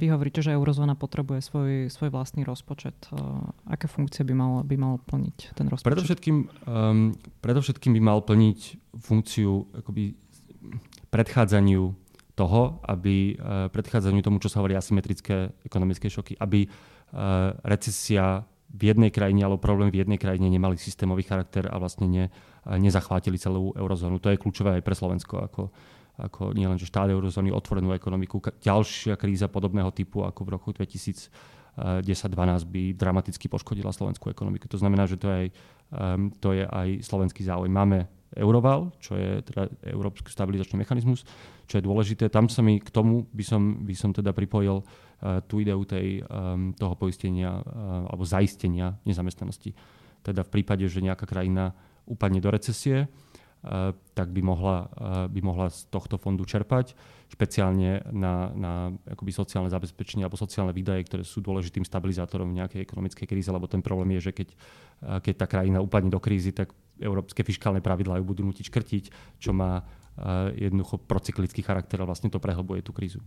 [0.00, 2.96] vy hovoríte, že eurozóna potrebuje svoj, svoj vlastný rozpočet.
[3.12, 5.92] Uh, aké funkcie by mal, by mal plniť ten rozpočet?
[5.92, 7.12] Predovšetkým, um,
[7.44, 8.58] predovšetkým by mal plniť
[8.96, 10.16] funkciu akoby
[11.12, 11.92] predchádzaniu
[12.40, 18.82] toho, aby uh, predchádzaniu tomu, čo sa hovorí asymetrické ekonomické šoky, aby uh, recesia v
[18.92, 22.24] jednej krajine alebo problém v jednej krajine nemali systémový charakter a vlastne ne,
[22.66, 24.18] nezachvátili celú eurozónu.
[24.18, 25.62] To je kľúčové aj pre Slovensko ako,
[26.16, 28.40] ako nielen, že štát eurozóny, otvorenú ekonomiku.
[28.64, 34.64] Ďalšia kríza podobného typu ako v roku 2010-2012 by dramaticky poškodila slovenskú ekonomiku.
[34.72, 35.48] To znamená, že to je aj,
[35.92, 37.68] um, to je aj slovenský záujem.
[37.68, 41.22] Máme Euroval, čo je teda Európsky stabilizačný mechanizmus,
[41.68, 42.32] čo je dôležité.
[42.32, 46.24] Tam sa mi k tomu by som, by som teda pripojil uh, tú ideu tej,
[46.26, 49.76] um, toho poistenia uh, alebo zaistenia nezamestnanosti.
[50.24, 51.76] Teda v prípade, že nejaká krajina
[52.08, 53.25] upadne do recesie, Eh,
[54.14, 56.94] tak by mohla, eh, by mohla z tohto fondu čerpať,
[57.26, 58.72] špeciálne na, na
[59.10, 63.82] akoby sociálne zabezpečenie alebo sociálne výdaje, ktoré sú dôležitým stabilizátorom nejakej ekonomickej kríze, lebo ten
[63.82, 66.70] problém je, že keď, eh, keď tá krajina upadne do krízy, tak
[67.02, 69.04] európske fiskálne pravidlá ju budú nutiť škrtiť,
[69.42, 69.84] čo má
[70.56, 73.20] jednoducho procyklický charakter a vlastne to prehlbuje tú krízu.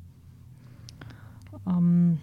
[1.70, 2.18] Um,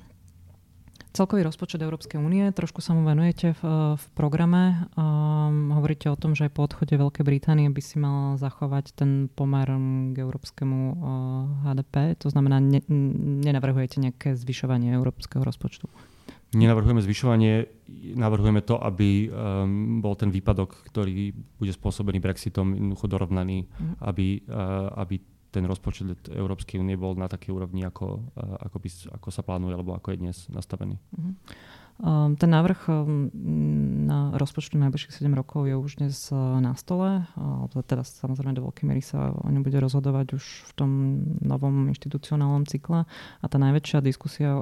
[1.16, 4.84] Celkový rozpočet Európskej únie, trošku sa mu venujete v, v programe.
[5.00, 9.32] Um, hovoríte o tom, že aj po odchode Veľkej Británie by si mal zachovať ten
[9.32, 9.64] pomer
[10.12, 10.96] k európskemu uh,
[11.72, 12.20] HDP.
[12.20, 12.84] To znamená, ne,
[13.48, 15.88] nenavrhujete nejaké zvyšovanie európskeho rozpočtu?
[16.52, 17.64] Nenavrhujeme zvyšovanie,
[18.12, 24.04] navrhujeme to, aby um, bol ten výpadok, ktorý bude spôsobený Brexitom, jednoducho dorovnaný, mm.
[24.04, 25.16] aby, uh, aby
[25.56, 29.96] ten rozpočet Európskej únie bol na takej úrovni, ako, ako, by, ako sa plánuje, alebo
[29.96, 31.00] ako je dnes nastavený.
[31.16, 31.32] Uh-huh.
[31.96, 33.32] Ehm, ten návrh ehm,
[34.04, 37.24] na rozpočtu najbližších 7 rokov je už dnes eh, na stole.
[37.88, 40.90] Teda samozrejme do veľkej miery sa o ňom bude rozhodovať už v tom
[41.40, 43.08] novom inštitucionálnom cykle.
[43.40, 44.58] A tá najväčšia diskusia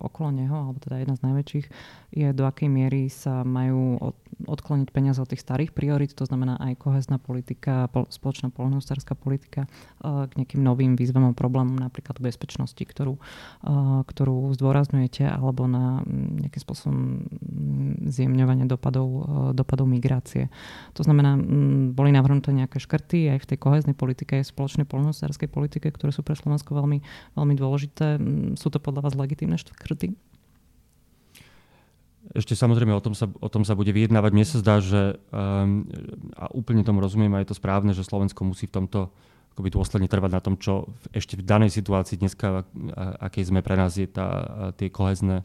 [0.00, 1.66] okolo neho, alebo teda jedna z najväčších,
[2.10, 4.00] je do akej miery sa majú
[4.44, 10.26] odkloniť peniaze od tých starých priorit, to znamená aj kohezná politika, spoločná poľnohospodárska politika eh,
[10.28, 13.16] k nejakým novým výzvam a problémom, napríklad bezpečnosti, ktorú,
[14.04, 16.02] ktorú zdôrazňujete, alebo na
[16.50, 20.50] nejakým spôsobom mm, zjemňovanie dopadov, e, dopadov migrácie.
[20.98, 24.86] To znamená, mm, boli navrhnuté nejaké škrty aj v tej koheznej politike, aj v spoločnej
[24.90, 26.98] poľnohospodárskej politike, ktoré sú pre Slovensko veľmi,
[27.38, 28.18] veľmi dôležité.
[28.18, 30.18] Mm, sú to podľa vás legitímne škrty?
[32.34, 34.30] Ešte samozrejme o tom sa, o tom sa bude vyjednávať.
[34.34, 35.88] Mne sa zdá, že um,
[36.36, 39.08] a úplne tomu rozumiem a je to správne, že Slovensko musí v tomto
[39.56, 42.64] akoby dôsledne trvať na tom, čo ešte v danej situácii dneska,
[43.20, 44.46] akej sme pre nás, je tá,
[44.78, 45.42] tie kohezné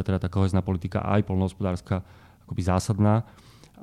[0.00, 2.00] teda tá kohezná politika aj polnohospodárska
[2.48, 3.28] akoby zásadná,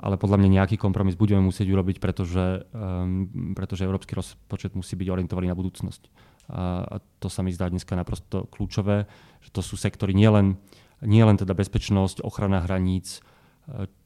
[0.00, 5.06] ale podľa mňa nejaký kompromis budeme musieť urobiť, pretože, um, pretože európsky rozpočet musí byť
[5.06, 6.02] orientovaný na budúcnosť.
[6.50, 9.06] A, a to sa mi zdá dneska naprosto kľúčové,
[9.44, 10.58] že to sú sektory nielen,
[11.04, 13.22] nielen teda bezpečnosť, ochrana hraníc,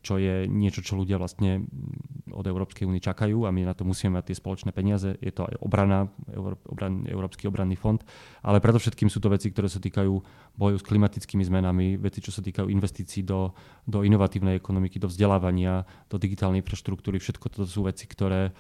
[0.05, 1.65] čo je niečo, čo ľudia vlastne
[2.29, 5.17] od Európskej únie čakajú a my na to musíme mať tie spoločné peniaze.
[5.23, 6.13] Je to aj obrana,
[6.69, 8.03] obran, Európsky obranný fond,
[8.45, 10.13] ale predovšetkým sú to veci, ktoré sa týkajú
[10.55, 13.57] boju s klimatickými zmenami, veci, čo sa týkajú investícií do,
[13.89, 17.17] do inovatívnej ekonomiky, do vzdelávania, do digitálnej infraštruktúry.
[17.17, 18.53] Všetko to sú veci, ktoré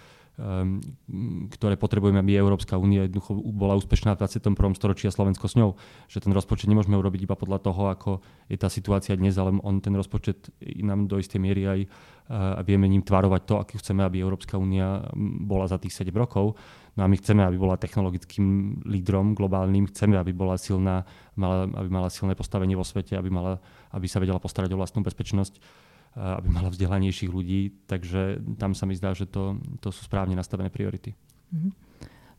[1.54, 4.74] ktoré potrebujeme, aby Európska únia jednoducho bola úspešná v 21.
[4.74, 5.78] storočí a Slovensko s ňou.
[6.10, 8.10] Že ten rozpočet nemôžeme urobiť iba podľa toho, ako
[8.50, 10.50] je tá situácia dnes, ale on ten rozpočet
[10.82, 11.80] nám do istej miery aj
[12.24, 15.06] a vieme ním tvarovať to, aký chceme, aby Európska únia
[15.44, 16.56] bola za tých 7 rokov.
[16.96, 21.04] No a my chceme, aby bola technologickým lídrom globálnym, chceme, aby bola silná,
[21.36, 23.60] mala, aby mala silné postavenie vo svete, aby, mala,
[23.92, 25.58] aby sa vedela postarať o vlastnú bezpečnosť
[26.14, 30.70] aby mala vzdelanejších ľudí, takže tam sa mi zdá, že to, to sú správne nastavené
[30.70, 31.18] priority.
[31.50, 31.72] Mm-hmm.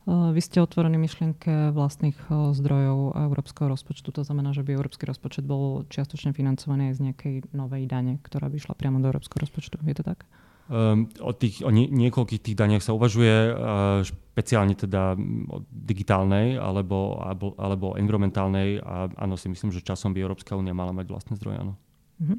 [0.05, 4.13] Vy ste otvorení myšlienke vlastných zdrojov európskeho rozpočtu.
[4.13, 8.45] To znamená, že by európsky rozpočet bol čiastočne financovaný aj z nejakej novej dane, ktorá
[8.45, 9.81] by šla priamo do európskeho rozpočtu.
[9.81, 10.29] Je to tak?
[10.69, 15.17] Um, o, tých, o nie, niekoľkých tých daniach sa uvažuje, uh, špeciálne teda
[15.49, 20.73] o digitálnej alebo, alebo, alebo environmentálnej a áno, si myslím, že časom by Európska únia
[20.73, 21.73] mala mať vlastné zdroje, áno.
[22.21, 22.38] Uh-huh.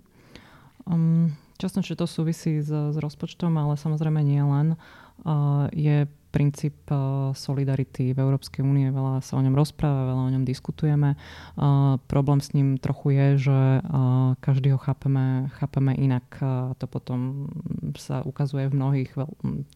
[0.86, 4.78] Um, časnejšie to súvisí s, s rozpočtom, ale samozrejme nie len.
[5.26, 10.32] Uh, je princíp uh, solidarity v Európskej únie, veľa sa o ňom rozpráva, veľa o
[10.36, 11.16] ňom diskutujeme.
[11.56, 16.28] Uh, problém s ním trochu je, že uh, každý ho chápeme, chápeme inak.
[16.38, 17.48] Uh, to potom
[17.96, 19.30] sa ukazuje v mnohých veľ,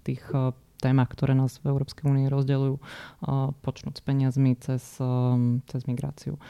[0.04, 2.76] tých uh, témach, ktoré nás v Európskej únii rozdeľujú,
[3.60, 4.80] počnúť s peniazmi cez,
[5.68, 6.40] cez migráciu.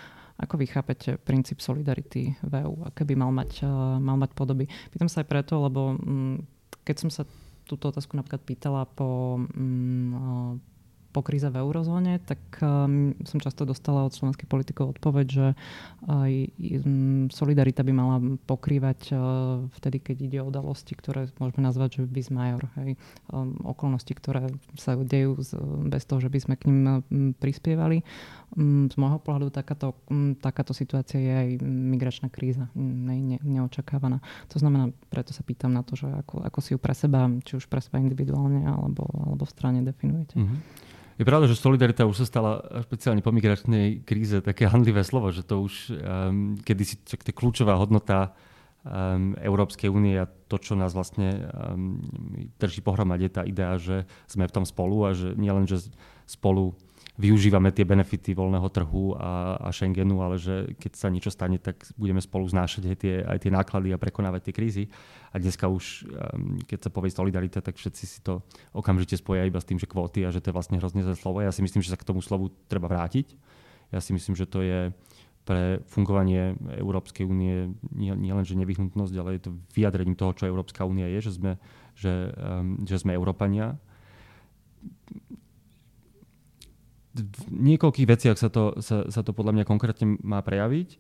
[0.41, 2.89] Ako vy chápete princíp solidarity v EU?
[2.89, 4.65] Aké by mal mať, uh, mal mať podoby?
[4.89, 6.41] Pýtam sa aj preto, lebo um,
[6.85, 7.29] keď som sa
[7.69, 10.71] túto otázku napríklad pýtala po um, uh,
[11.11, 15.47] po kríze v eurozóne, tak um, som často dostala od slovenských politikov odpoveď, že
[16.07, 19.19] um, solidarita by mala pokrývať uh,
[19.83, 22.95] vtedy, keď ide o udalosti, ktoré môžeme nazvať, že bis major, hej,
[23.35, 25.35] um, okolnosti, ktoré sa dejú
[25.91, 27.03] bez toho, že by sme k ním
[27.43, 28.07] prispievali.
[28.59, 34.19] Um, z môjho pohľadu takáto, um, takáto situácia je aj migračná kríza, ne, ne, neočakávaná.
[34.51, 37.55] To znamená, preto sa pýtam na to, že ako, ako si ju pre seba, či
[37.55, 40.35] už pre seba individuálne alebo, alebo v strane definujete.
[40.35, 40.59] Mm-hmm.
[41.21, 45.45] Je pravda, že solidarita už sa stala špeciálne po migračnej kríze také handlivé slovo, že
[45.45, 48.33] to už um, kedysi je kľúčová hodnota
[48.83, 52.01] um, Európskej únie a to, čo nás vlastne um,
[52.57, 55.93] drží pohromade, tá idea, že sme v tom spolu a že nielen, že
[56.25, 56.75] spolu
[57.21, 61.85] využívame tie benefity voľného trhu a, a Schengenu, ale že keď sa niečo stane, tak
[62.01, 64.85] budeme spolu znášať aj tie, aj tie náklady a prekonávať tie krízy.
[65.31, 68.41] A dneska už, um, keď sa povie solidarita, tak všetci si to
[68.73, 71.45] okamžite spoja iba s tým, že kvóty a že to je vlastne hrozne zlé slovo.
[71.45, 73.37] Ja si myslím, že sa k tomu slovu treba vrátiť.
[73.93, 74.89] Ja si myslím, že to je
[75.45, 80.49] pre fungovanie Európskej únie nie, nie len, že nevyhnutnosť, ale je to vyjadrením toho, čo
[80.49, 81.53] Európska únia je, že sme,
[81.93, 83.77] že, um, že sme Európania
[87.15, 90.99] v niekoľkých veciach sa to, sa, sa to podľa mňa konkrétne má prejaviť,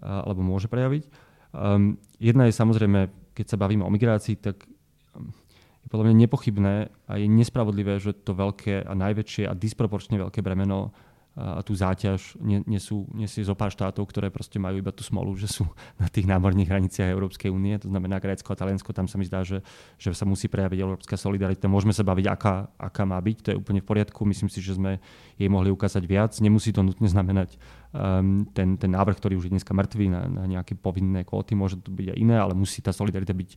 [0.00, 1.04] alebo môže prejaviť.
[1.50, 4.64] Um, jedna je samozrejme, keď sa bavíme o migrácii, tak
[5.12, 5.34] um,
[5.82, 6.74] je podľa mňa nepochybné
[7.10, 10.94] a je nespravodlivé, že to veľké a najväčšie a disproporčne veľké bremeno
[11.38, 12.34] a tú záťaž
[12.66, 15.62] nesú, nesie zo pár štátov, ktoré proste majú iba tú smolu, že sú
[16.02, 19.46] na tých námorných hraniciach Európskej únie, to znamená Grécko a Taliansko, tam sa mi zdá,
[19.46, 19.62] že,
[19.94, 21.70] že sa musí prejaviť európska solidarita.
[21.70, 24.74] Môžeme sa baviť, aká, aká má byť, to je úplne v poriadku, myslím si, že
[24.74, 24.98] sme
[25.38, 26.34] jej mohli ukázať viac.
[26.42, 27.54] Nemusí to nutne znamenať
[27.94, 31.78] um, ten, ten návrh, ktorý už je dneska mŕtvý na, na nejaké povinné kvóty, môže
[31.78, 33.50] to byť aj iné, ale musí tá solidarita byť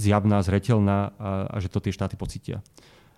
[0.00, 2.64] zjavná, zretelná a, a že to tie štáty pocítia.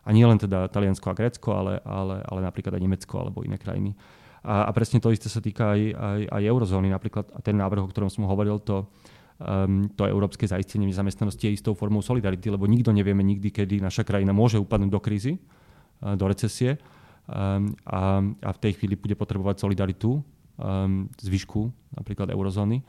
[0.04, 3.60] A nie len teda Taliansko a Grécko, ale, ale, ale napríklad aj Nemecko alebo iné
[3.60, 3.92] krajiny.
[4.40, 6.88] A, a presne to isté sa týka aj, aj, aj eurozóny.
[6.88, 8.88] Napríklad ten návrh, o ktorom som hovoril, to,
[9.36, 14.08] um, to európske zaistenie nezamestnanosti je istou formou solidarity, lebo nikto nevieme nikdy, kedy naša
[14.08, 16.80] krajina môže upadnúť do krízy, uh, do recesie
[17.28, 20.24] um, a, a v tej chvíli bude potrebovať solidaritu
[20.56, 21.68] um, zvyšku
[22.00, 22.80] napríklad eurozóny.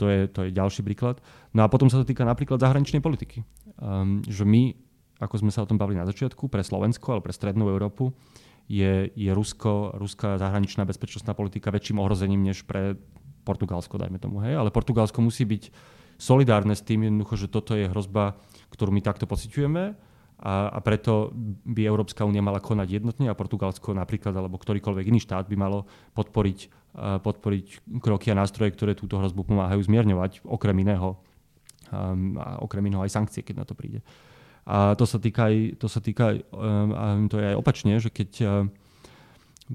[0.00, 1.22] To je, to je ďalší príklad.
[1.54, 3.46] No a potom sa to týka napríklad zahraničnej politiky.
[3.78, 4.74] Um, že my
[5.24, 8.12] ako sme sa o tom bavili na začiatku, pre Slovensko alebo pre Strednú Európu
[8.68, 13.00] je, je Rusko, ruská zahraničná bezpečnostná politika väčším ohrozením než pre
[13.44, 14.40] Portugalsko, dajme tomu.
[14.40, 14.56] Hej?
[14.56, 15.68] Ale Portugalsko musí byť
[16.16, 18.40] solidárne s tým jednoducho, že toto je hrozba,
[18.72, 21.30] ktorú my takto pociťujeme a, a preto
[21.68, 25.86] by Európska únia mala konať jednotne a Portugalsko napríklad alebo ktorýkoľvek iný štát by malo
[26.16, 26.58] podporiť,
[26.96, 31.20] uh, podporiť kroky a nástroje, ktoré túto hrozbu pomáhajú zmierňovať, okrem iného,
[31.92, 34.02] um, a okrem iného aj sankcie, keď na to príde.
[34.64, 38.30] A to sa týka aj, to sa týka um, to je aj opačne, že keď
[38.40, 38.48] uh,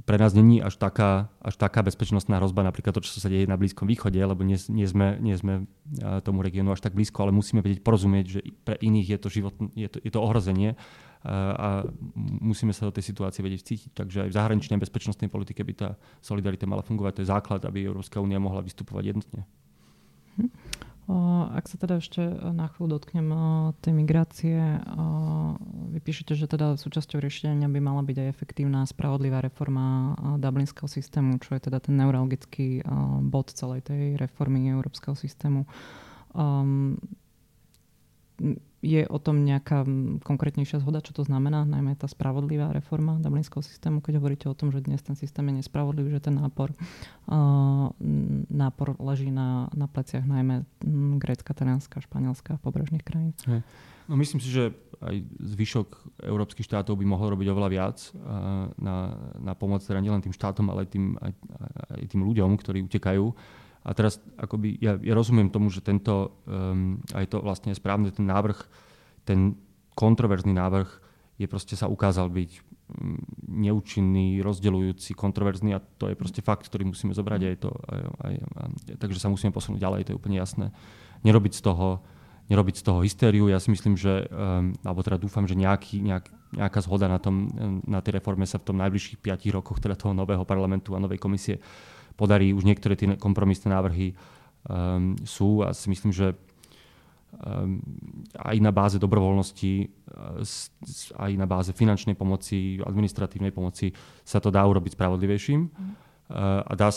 [0.06, 3.58] pre nás není až taká, až taká bezpečnostná hrozba, napríklad to, čo sa deje na
[3.58, 7.34] Blízkom východe, lebo nie, nie sme, nie sme uh, tomu regiónu až tak blízko, ale
[7.34, 10.74] musíme vedieť porozumieť, že pre iných je to, život, je to, je to ohrozenie
[11.28, 11.84] a
[12.40, 13.92] musíme sa do tej situácie vedieť cítiť.
[13.92, 15.90] Takže aj v zahraničnej bezpečnostnej politike by tá
[16.24, 17.20] solidarita mala fungovať.
[17.20, 19.44] To je základ, aby Európska únia mohla vystupovať jednotne.
[21.50, 22.22] Ak sa teda ešte
[22.54, 23.30] na chvíľu dotknem
[23.82, 24.62] tej migrácie,
[25.90, 31.42] vy píšete, že teda súčasťou riešenia by mala byť aj efektívna spravodlivá reforma dublinského systému,
[31.42, 32.86] čo je teda ten neurologický
[33.26, 35.66] bod celej tej reformy európskeho systému.
[38.80, 39.84] Je o tom nejaká
[40.24, 44.72] konkrétnejšia zhoda, čo to znamená, najmä tá spravodlivá reforma dublinského systému, keď hovoríte o tom,
[44.72, 46.72] že dnes ten systém je nespravodlivý, že ten nápor,
[47.28, 47.92] uh,
[48.48, 50.64] nápor leží na, na pleciach najmä
[51.20, 53.36] Grécka, Talianska, Španielska a pobrežných krajín.
[53.52, 53.68] Hej.
[54.08, 54.72] No myslím si, že
[55.04, 55.88] aj zvyšok
[56.24, 59.12] európskych štátov by mohol robiť oveľa viac uh, na,
[59.44, 61.32] na pomoc teda nielen tým štátom, ale aj tým, aj,
[62.00, 63.28] aj tým ľuďom, ktorí utekajú.
[63.90, 68.14] A teraz akoby, ja, ja rozumiem tomu, že tento, um, aj to vlastne je správne,
[68.14, 68.62] ten návrh,
[69.26, 69.58] ten
[69.98, 70.86] kontroverzný návrh
[71.42, 72.52] je proste sa ukázal byť
[72.94, 73.18] um,
[73.50, 77.74] neúčinný, rozdeľujúci, kontroverzný a to je proste fakt, ktorý musíme zobrať aj to.
[77.90, 78.70] Aj, aj, aj,
[79.02, 80.70] takže sa musíme posunúť ďalej, to je úplne jasné.
[81.26, 82.06] Nerobiť z toho,
[82.54, 83.50] nerobiť z toho hystériu.
[83.50, 87.50] Ja si myslím, že, um, alebo teda dúfam, že nejaký, nejak, nejaká zhoda na, tom,
[87.90, 91.18] na tej reforme sa v tom najbližších 5 rokoch teda toho nového parlamentu a novej
[91.18, 91.58] komisie
[92.20, 92.52] podarí.
[92.52, 94.12] Už niektoré tie kompromisné návrhy
[94.68, 97.80] um, sú a si myslím, že um,
[98.36, 99.72] aj na báze dobrovoľnosti,
[100.44, 100.44] uh,
[101.16, 103.96] aj na báze finančnej pomoci, administratívnej pomoci
[104.28, 105.60] sa to dá urobiť spravodlivejším.
[105.64, 105.72] Mm.
[106.30, 106.92] Uh, a dá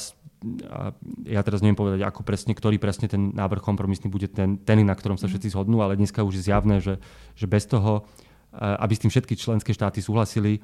[0.66, 0.90] a
[1.22, 4.90] ja teraz neviem povedať, ako presne, ktorý presne ten návrh kompromisný bude ten, ten na
[4.90, 5.38] ktorom sa mhm.
[5.38, 6.98] všetci zhodnú, ale dneska už je zjavné, že,
[7.38, 10.58] že bez toho, uh, aby s tým všetky členské štáty súhlasili,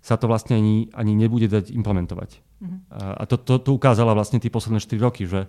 [0.00, 2.40] sa to vlastne ani, ani nebude dať implementovať.
[2.60, 2.80] Uh-huh.
[3.20, 5.44] A to, to, to ukázala vlastne tie posledné 4 roky, že,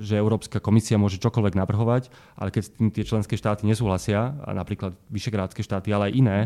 [0.00, 2.08] že Európska komisia môže čokoľvek navrhovať,
[2.40, 6.38] ale keď s tým tie členské štáty nesúhlasia, a napríklad vyšegrádske štáty, ale aj iné,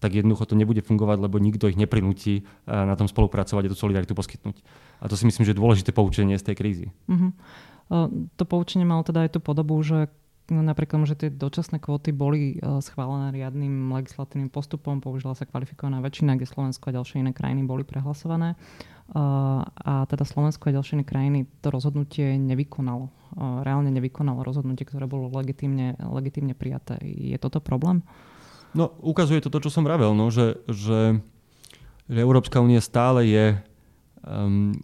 [0.00, 4.16] tak jednoducho to nebude fungovať, lebo nikto ich neprinúti na tom spolupracovať a tú solidaritu
[4.16, 4.56] poskytnúť.
[5.00, 6.86] A to si myslím, že je dôležité poučenie z tej krízy.
[7.12, 7.32] Uh-huh.
[8.24, 10.08] To poučenie malo teda aj tú podobu, že
[10.48, 16.00] napriek tomu, že tie dočasné kvóty boli uh, schválené riadnym legislatívnym postupom, použila sa kvalifikovaná
[16.00, 18.56] väčšina, kde Slovensko a ďalšie iné krajiny boli prehlasované.
[19.08, 23.08] Uh, a teda Slovensko a ďalšie iné krajiny to rozhodnutie nevykonalo.
[23.36, 26.96] Uh, reálne nevykonalo rozhodnutie, ktoré bolo legitimne, legitimne prijaté.
[27.04, 28.00] Je toto problém?
[28.76, 31.20] No, ukazuje to to, čo som vravel, no, že, že,
[32.08, 33.46] že Európska únia stále je
[34.24, 34.76] um,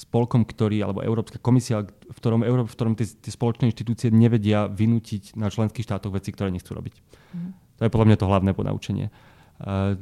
[0.00, 4.64] spolkom, ktorý, alebo Európska komisia, v ktorom, Euró- v ktorom tie, tie spoločné inštitúcie nevedia
[4.64, 6.94] vynútiť na členských štátoch veci, ktoré nechcú robiť.
[7.36, 7.52] Mm.
[7.52, 9.06] To je podľa mňa to hlavné ponaučenie.
[9.60, 9.94] A,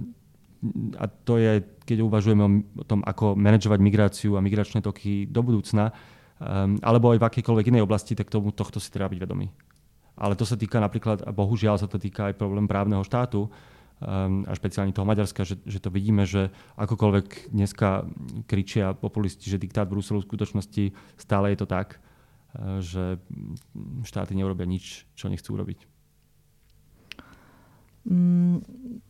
[0.99, 2.45] a to je, keď uvažujeme
[2.79, 5.91] o tom, ako manažovať migráciu a migračné toky do budúcna,
[6.39, 9.51] um, alebo aj v akejkoľvek inej oblasti, tak tomu tohto si treba byť vedomý.
[10.19, 13.78] Ale to sa týka napríklad, a bohužiaľ sa to týka aj problém právneho štátu, Ehm,
[13.99, 18.07] a špeciálne toho Maďarska, že, že to vidíme, že akokoľvek dneska
[18.47, 20.85] kričia populisti, že diktát Bruselu v skutočnosti
[21.19, 23.19] stále je to tak, eh, že
[24.07, 25.83] štáty neurobia nič, čo nechcú urobiť.
[28.09, 28.63] Mm,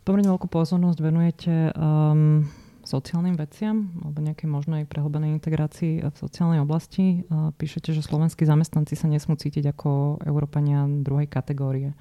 [0.03, 2.43] pomerne veľkú pozornosť venujete um,
[2.83, 7.23] sociálnym veciam alebo nejakej možnej prehlbenej integrácii v sociálnej oblasti.
[7.29, 11.95] Uh, píšete, že slovenskí zamestnanci sa nesmú cítiť ako Európania druhej kategórie.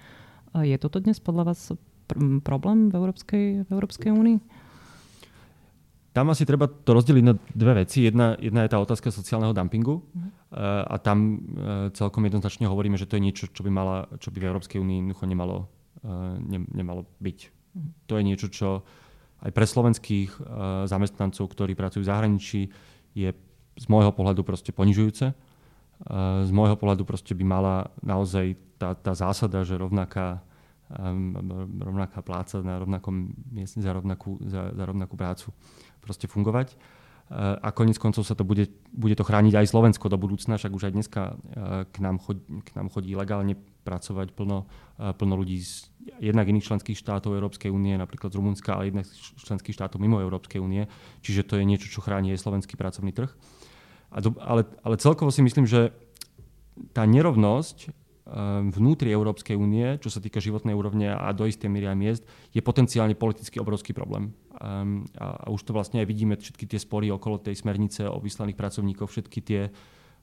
[0.56, 1.70] Uh, je toto dnes podľa vás
[2.08, 4.40] pr- problém v Európskej, v Európskej únii?
[6.16, 8.02] Tam asi treba to rozdeliť na dve veci.
[8.02, 10.90] Jedna, jedna je tá otázka sociálneho dumpingu uh-huh.
[10.90, 14.42] a tam uh, celkom jednoznačne hovoríme, že to je niečo, čo by, mala, čo by
[14.42, 15.70] v Európskej únii jednoducho nemalo,
[16.02, 17.40] uh, ne, nemalo byť.
[17.46, 17.94] Uh-huh.
[18.10, 18.82] To je niečo, čo
[19.38, 20.50] aj pre slovenských
[20.90, 22.62] zamestnancov, ktorí pracujú v zahraničí,
[23.14, 23.30] je
[23.78, 25.30] z môjho pohľadu proste ponižujúce.
[26.42, 30.42] Z môjho pohľadu proste by mala naozaj tá, tá zásada, že rovnaká
[31.84, 35.52] rovnaká pláca na rovnakom mieste za rovnakú, za, za rovnakú prácu
[36.00, 36.80] proste fungovať.
[37.36, 40.84] A konec koncov sa to bude, bude to chrániť aj Slovensko do budúcna, však už
[40.88, 41.22] aj dneska
[41.92, 44.64] k nám, chodí, k nám chodí legálne pracovať plno,
[44.96, 45.92] plno ľudí z
[46.24, 50.24] jednak iných členských štátov Európskej únie, napríklad z Rumunska, ale jednak z členských štátov mimo
[50.24, 50.88] Európskej únie.
[51.20, 53.36] Čiže to je niečo, čo chráni aj slovenský pracovný trh.
[54.08, 55.92] A do, ale, ale celkovo si myslím, že
[56.96, 58.07] tá nerovnosť Ehm,
[58.76, 62.60] vnútri Európskej únie, čo sa týka životnej úrovne a do istej miery aj miest, je
[62.60, 64.36] potenciálne politicky obrovský problém.
[64.58, 68.60] Um, a, už to vlastne aj vidíme, všetky tie spory okolo tej smernice o vyslaných
[68.60, 69.62] pracovníkov, všetky tie,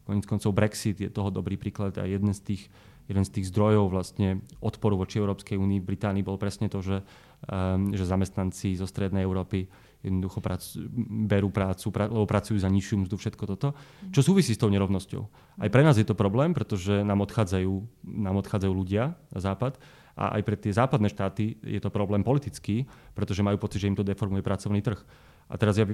[0.04, 2.62] konec koncov Brexit je toho dobrý príklad a jeden z tých,
[3.08, 7.00] jeden z tých zdrojov vlastne odporu voči Európskej únii v Británii bol presne to, že,
[7.48, 9.64] um, že zamestnanci zo Strednej Európy
[10.04, 10.60] jednoducho prac,
[11.26, 13.72] berú prácu, pra, lebo pracujú za nižšiu mzdu, všetko toto,
[14.12, 15.22] čo súvisí s tou nerovnosťou.
[15.64, 17.72] Aj pre nás je to problém, pretože nám odchádzajú,
[18.04, 19.80] nám odchádzajú ľudia na západ
[20.14, 22.86] a aj pre tie západné štáty je to problém politický,
[23.16, 25.00] pretože majú pocit, že im to deformuje pracovný trh.
[25.48, 25.84] A teraz je,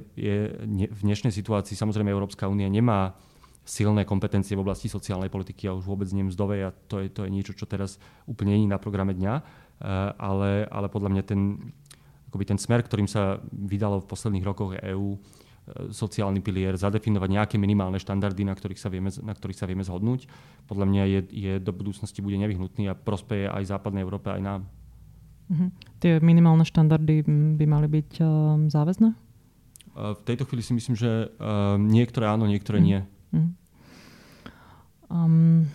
[0.87, 3.19] v dnešnej situácii samozrejme Európska únia nemá
[3.67, 7.27] silné kompetencie v oblasti sociálnej politiky a už vôbec nie mzdovej a to je, to
[7.27, 9.45] je niečo, čo teraz úplne nie je na programe dňa, eh,
[10.17, 11.41] ale, ale podľa mňa ten,
[12.31, 15.19] akoby ten smer, ktorým sa vydalo v posledných rokoch EÚ, e,
[15.91, 20.31] sociálny pilier, zadefinovať nejaké minimálne štandardy, na ktorých sa vieme, na ktorých sa vieme zhodnúť,
[20.71, 24.61] podľa mňa je, je do budúcnosti bude nevyhnutný a prospeje aj západnej Európe, aj nám.
[25.51, 25.75] Uh-huh.
[25.99, 27.27] Tie minimálne štandardy
[27.59, 28.29] by mali byť uh,
[28.71, 29.11] záväzné?
[29.99, 32.87] Uh, v tejto chvíli si myslím, že uh, niektoré áno, niektoré uh-huh.
[32.87, 33.01] nie.
[35.11, 35.67] Um,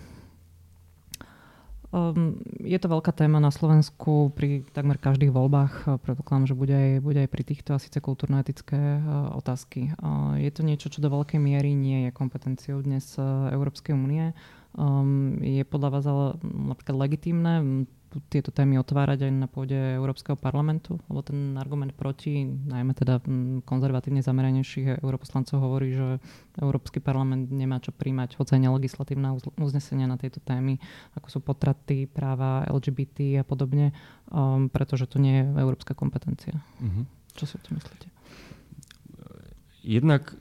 [1.96, 6.04] Um, je to veľká téma na Slovensku pri takmer každých voľbách.
[6.04, 9.96] Predpokladám, že bude aj, bude aj pri týchto a síce kultúrno-etické uh, otázky.
[10.36, 14.36] Je to niečo, čo do veľkej miery nie je kompetenciou dnes uh, Európskej únie.
[15.40, 17.88] Je podľa vás ale napríklad legitímne
[18.28, 21.00] tieto témy otvárať aj na pôde Európskeho parlamentu?
[21.08, 23.20] Lebo ten argument proti, najmä teda
[23.64, 26.20] konzervatívne zameranejších europoslancov hovorí, že
[26.60, 30.80] Európsky parlament nemá čo príjmať, hoci aj nelegislatívne uznesenia na tieto témy,
[31.18, 33.92] ako sú potraty, práva LGBT a podobne,
[34.30, 36.60] um, pretože to nie je európska kompetencia.
[36.84, 37.04] Mm-hmm.
[37.36, 38.08] Čo si o tom myslíte?
[39.86, 40.34] Jednak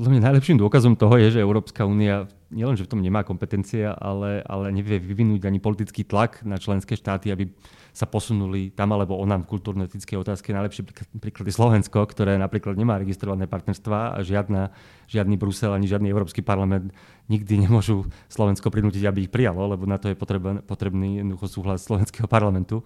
[0.00, 3.92] podľa mňa najlepším dôkazom toho je, že Európska únia nielen, že v tom nemá kompetencia,
[3.92, 7.52] ale, ale nevie vyvinúť ani politický tlak na členské štáty, aby
[7.92, 10.56] sa posunuli tam alebo onám v kultúrno-etickej otázke.
[10.56, 10.88] Najlepší
[11.20, 14.72] príklad je Slovensko, ktoré napríklad nemá registrované partnerstva a žiadna,
[15.04, 16.96] žiadny Brusel ani žiadny Európsky parlament
[17.28, 22.24] nikdy nemôžu Slovensko prinútiť, aby ich prijalo, lebo na to je potrebný, potrebný súhlas Slovenského
[22.24, 22.80] parlamentu.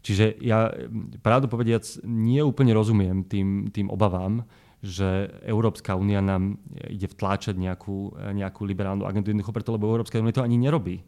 [0.00, 0.72] Čiže ja,
[1.20, 4.48] pravdu povediac, nie úplne rozumiem tým, tým obavám,
[4.84, 6.60] že Európska únia nám
[6.92, 11.00] ide vtláčať nejakú, nejakú liberálnu agendu jednoducho preto, lebo Európska únia to ani nerobí.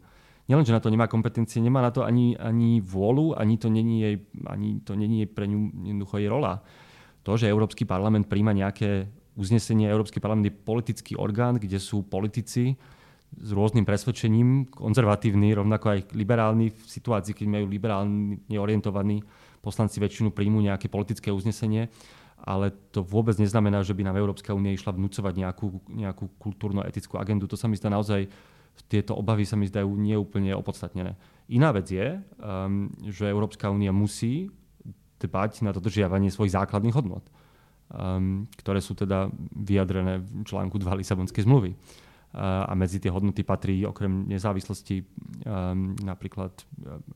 [0.49, 4.01] Nielen, že na to nemá kompetencie, nemá na to ani, ani vôľu, ani to není,
[4.01, 4.15] jej,
[4.49, 6.65] ani to není pre ňu jednoducho jej rola.
[7.21, 12.73] To, že Európsky parlament príjma nejaké uznesenie, Európsky parlament je politický orgán, kde sú politici,
[13.27, 19.19] s rôznym presvedčením, konzervatívny, rovnako aj liberálny, v situácii, keď majú liberálne orientovaní
[19.59, 21.91] poslanci väčšinu príjmu nejaké politické uznesenie,
[22.37, 27.49] ale to vôbec neznamená, že by nám Európska únia išla vnúcovať nejakú, nejakú kultúrno-etickú agendu.
[27.49, 28.29] To sa mi zdá naozaj,
[28.85, 31.17] tieto obavy sa mi zdajú neúplne opodstatnené.
[31.49, 34.53] Iná vec je, um, že Európska únia musí
[35.17, 37.25] dbať na dodržiavanie svojich základných hodnot,
[37.89, 41.73] um, ktoré sú teda vyjadrené v článku 2 Lisabonskej zmluvy
[42.37, 46.53] a medzi tie hodnoty patrí okrem nezávislosti um, napríklad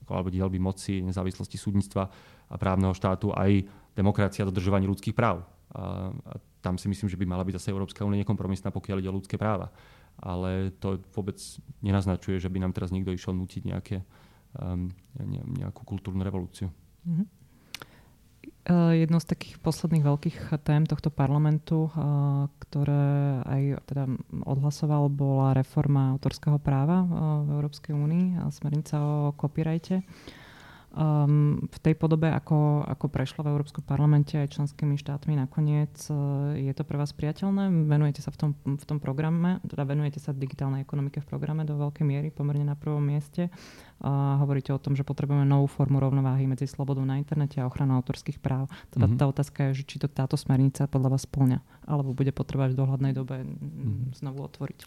[0.10, 2.10] alebo dielby moci, nezávislosti súdnictva
[2.50, 3.62] a právneho štátu aj
[3.94, 5.46] demokracia a dodržovanie ľudských práv.
[5.78, 6.34] A, a
[6.66, 9.38] tam si myslím, že by mala byť zase Európska únia nekompromisná, pokiaľ ide o ľudské
[9.38, 9.70] práva.
[10.18, 11.38] Ale to vôbec
[11.86, 13.98] nenaznačuje, že by nám teraz niekto išiel nutiť nejaké,
[14.58, 14.90] um,
[15.62, 16.74] nejakú kultúrnu revolúciu.
[17.06, 17.41] Mm-hmm.
[18.62, 24.06] Eh, jednou z takých posledných veľkých tém tohto parlamentu, eh, ktoré aj teda
[24.46, 27.10] odhlasoval, bola reforma autorského práva eh,
[27.42, 30.06] v Európskej únii a smernica o copyrighte.
[30.92, 36.52] Um, v tej podobe, ako, ako prešlo v Európskom parlamente aj členskými štátmi nakoniec, uh,
[36.52, 37.88] je to pre vás priateľné?
[37.88, 41.80] Venujete sa v tom, v tom programe, teda venujete sa digitálnej ekonomike v programe do
[41.80, 43.48] veľkej miery, pomerne na prvom mieste.
[44.04, 47.96] Uh, hovoríte o tom, že potrebujeme novú formu rovnováhy medzi slobodou na internete a ochranou
[47.96, 48.68] autorských práv.
[48.92, 49.20] Teda mm-hmm.
[49.24, 52.80] tá otázka je, že či to táto smernica podľa vás splňa, alebo bude potrebovať v
[52.84, 54.20] dohľadnej dobe mm-hmm.
[54.20, 54.80] znovu otvoriť.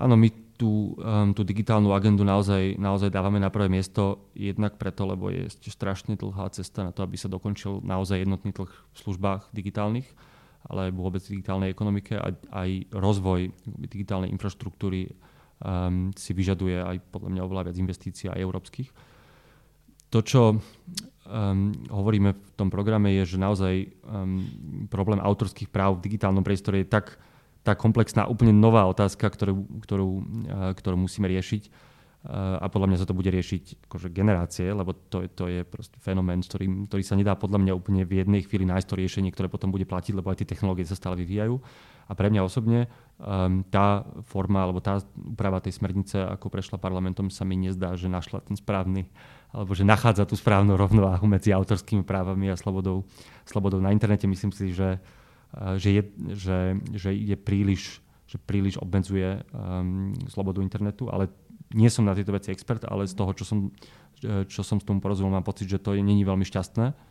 [0.00, 0.28] Áno, my
[0.60, 5.48] tú, um, tú digitálnu agendu naozaj, naozaj dávame na prvé miesto jednak preto, lebo je
[5.48, 10.04] strašne dlhá cesta na to, aby sa dokončil naozaj jednotný trh v službách digitálnych,
[10.68, 13.52] ale vôbec digitálnej ekonomike a aj rozvoj
[13.88, 15.08] digitálnej infraštruktúry
[15.64, 18.88] um, si vyžaduje aj podľa mňa oveľa viac investícií aj európskych.
[20.12, 23.74] To, čo um, hovoríme v tom programe, je, že naozaj
[24.04, 24.44] um,
[24.92, 27.16] problém autorských práv v digitálnom priestore je tak
[27.70, 30.08] tá komplexná, úplne nová otázka, ktorú, ktorú,
[30.74, 31.88] ktorú musíme riešiť.
[32.60, 36.44] A podľa mňa sa to bude riešiť akože generácie, lebo to, to je proste fenomén,
[36.44, 39.72] ktorý, ktorý sa nedá podľa mňa úplne v jednej chvíli nájsť to riešenie, ktoré potom
[39.72, 41.56] bude platiť, lebo aj tie technológie sa stále vyvíjajú.
[42.10, 47.32] A pre mňa osobne um, tá forma alebo tá úprava tej smernice, ako prešla parlamentom,
[47.32, 49.08] sa mi nezdá, že našla ten správny
[49.56, 53.08] alebo že nachádza tú správnu rovnováhu medzi autorskými právami a slobodou,
[53.48, 54.28] slobodou na internete.
[54.28, 55.00] Myslím si, že
[55.78, 56.02] že, je,
[56.36, 56.58] že,
[56.94, 57.98] že je príliš,
[58.30, 61.30] že príliš obmedzuje um, slobodu internetu, ale
[61.74, 63.70] nie som na tieto veci expert, ale z toho, čo som,
[64.22, 67.10] čo som s tomu porozumel, mám pocit, že to je, není veľmi šťastné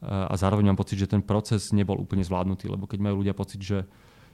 [0.00, 3.60] a zároveň mám pocit, že ten proces nebol úplne zvládnutý, lebo keď majú ľudia pocit,
[3.60, 3.84] že,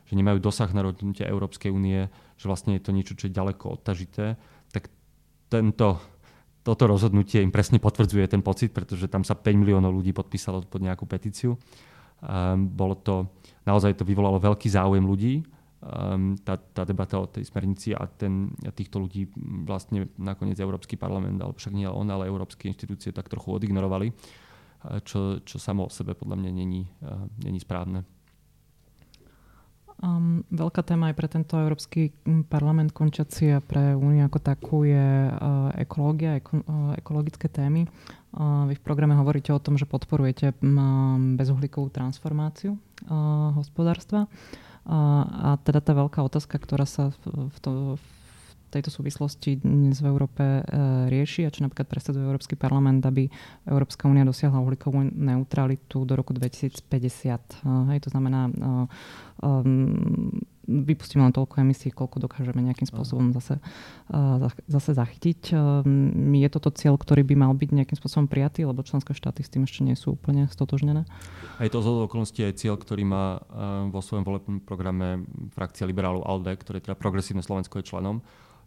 [0.07, 2.07] že nemajú dosah na rozhodnutie Európskej únie,
[2.39, 4.39] že vlastne je to niečo, čo je ďaleko odtažité,
[4.71, 4.87] tak
[5.51, 5.99] tento,
[6.63, 10.83] toto rozhodnutie im presne potvrdzuje ten pocit, pretože tam sa 5 miliónov ľudí podpísalo pod
[10.83, 11.59] nejakú petíciu.
[12.23, 13.29] Um, bolo to,
[13.67, 15.43] naozaj to vyvolalo veľký záujem ľudí,
[15.83, 19.29] um, tá, tá debata o tej smernici a, ten, a týchto ľudí
[19.67, 24.15] vlastne nakoniec Európsky parlament, alebo však nie on, ale európske inštitúcie tak trochu odignorovali,
[25.03, 28.07] čo, čo samo o sebe podľa mňa není, uh, není správne.
[29.97, 32.13] Um, veľká téma aj pre tento Európsky
[32.53, 37.89] parlament končiaci a pre Úniu ako takú je uh, ekológia, eko, uh, ekologické témy.
[38.37, 44.29] Uh, vy v programe hovoríte o tom, že podporujete um, bezuhlíkovú transformáciu uh, hospodárstva.
[44.85, 48.16] Uh, a teda tá veľká otázka, ktorá sa v, to, v
[48.71, 50.63] tejto súvislosti dnes v Európe e,
[51.07, 53.31] rieši a čo napríklad predstavuje Európsky parlament, aby
[53.65, 56.83] Európska únia dosiahla uhlíkovú neutralitu do roku 2050.
[56.83, 57.39] E,
[57.95, 58.51] hej, to znamená,
[59.43, 60.35] um,
[60.67, 63.63] vypustíme len toľko emisí, koľko dokážeme nejakým spôsobom zase,
[64.67, 65.55] zase zachytiť.
[66.37, 69.65] Je toto cieľ, ktorý by mal byť nejakým spôsobom prijatý, lebo členské štáty s tým
[69.65, 71.07] ešte nie sú úplne stotožnené?
[71.57, 73.41] A je to z okolností aj cieľ, ktorý má
[73.89, 78.21] vo svojom volebnom programe frakcia liberálov ALDE, ktoré teda progresívne Slovensko je členom.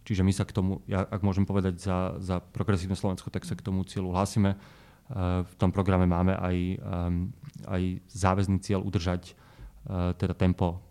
[0.08, 3.54] Čiže my sa k tomu, ja ak môžem povedať za, za progresívne Slovensko, tak sa
[3.54, 4.56] k tomu cieľu hlásime.
[5.43, 6.58] V tom programe máme aj,
[7.68, 7.82] aj
[8.14, 9.36] záväzný cieľ udržať
[10.18, 10.82] teda tempo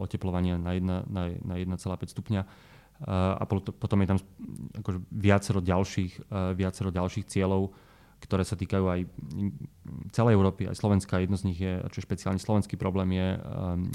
[0.00, 1.76] oteplovania na, 1, na, na 1,5
[2.08, 2.42] stupňa.
[2.44, 4.18] Uh, a potom je tam
[4.76, 7.72] akože viacero, ďalších, viacero ďalších cieľov,
[8.20, 9.00] ktoré sa týkajú aj
[10.12, 11.16] celej Európy, aj Slovenska.
[11.16, 13.28] Jedno z nich je, čo je špeciálne slovenský problém, je,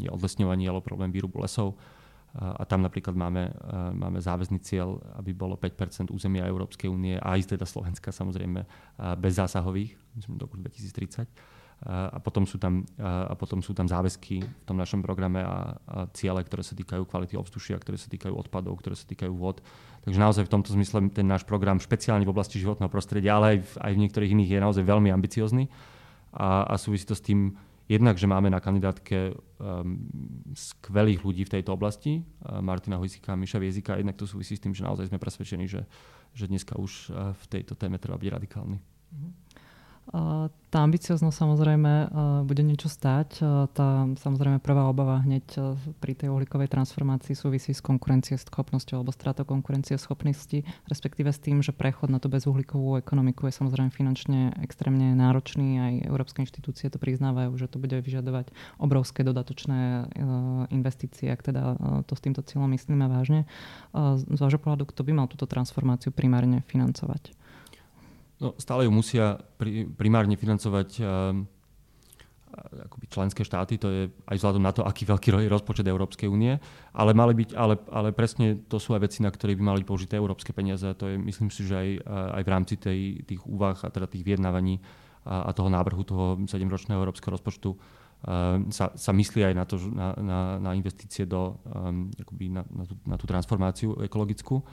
[0.02, 1.78] je odlesňovanie alebo problém výrubu lesov
[2.36, 3.48] a tam napríklad máme,
[3.96, 8.60] máme záväzný cieľ, aby bolo 5% územia Európskej únie aj teda Slovenska samozrejme
[9.22, 11.32] bez zásahových, myslím do roku 2030.
[11.84, 16.08] A potom, sú tam, a potom sú tam záväzky v tom našom programe a, a
[16.16, 19.60] ciele, ktoré sa týkajú kvality ovzdušia, ktoré sa týkajú odpadov, ktoré sa týkajú vod.
[20.08, 23.58] Takže naozaj v tomto zmysle ten náš program špeciálne v oblasti životného prostredia, ale aj
[23.60, 25.68] v, aj v niektorých iných je naozaj veľmi ambiciozný
[26.32, 27.54] a, a súvisí to s tým,
[27.86, 30.00] jednak, že máme na kandidátke um,
[30.58, 34.64] skvelých ľudí v tejto oblasti, uh, Martina Hojsika a Miša Viezika, jednak to súvisí s
[34.64, 35.86] tým, že naozaj sme presvedčení, že,
[36.34, 38.78] že dneska už uh, v tejto téme treba byť radikálny.
[38.82, 39.45] Mm-hmm.
[40.06, 41.94] Tá ambicioznosť samozrejme
[42.46, 43.42] bude niečo stáť.
[43.74, 45.58] Tá samozrejme prvá obava hneď
[45.98, 52.14] pri tej uhlíkovej transformácii súvisí s konkurencieschopnosťou alebo stratou konkurencieschopnosti, respektíve s tým, že prechod
[52.14, 55.68] na tú bezuhlíkovú ekonomiku je samozrejme finančne extrémne náročný.
[55.82, 60.12] Aj európske inštitúcie to priznávajú, že to bude vyžadovať obrovské dodatočné
[60.70, 63.50] investície, ak teda to s týmto cieľom myslíme vážne.
[64.22, 67.34] Z vášho pohľadu, kto by mal túto transformáciu primárne financovať?
[68.46, 71.34] No, stále ju musia pri, primárne financovať uh,
[72.86, 76.56] akoby členské štáty, to je aj vzhľadom na to, aký veľký je rozpočet Európskej únie,
[76.94, 80.16] ale, mali byť, ale, ale presne to sú aj veci, na ktoré by mali použité
[80.16, 80.86] európske peniaze.
[80.86, 84.24] To je, myslím si, že aj, aj v rámci tej, tých úvah a teda tých
[84.24, 84.80] vyjednávaní
[85.26, 87.76] a, a toho návrhu toho 7-ročného európskeho rozpočtu
[88.74, 92.84] sa, sa myslí aj na, to, na, na, na investície do, um, akoby na, na,
[92.88, 94.66] tú, na tú transformáciu ekologickú.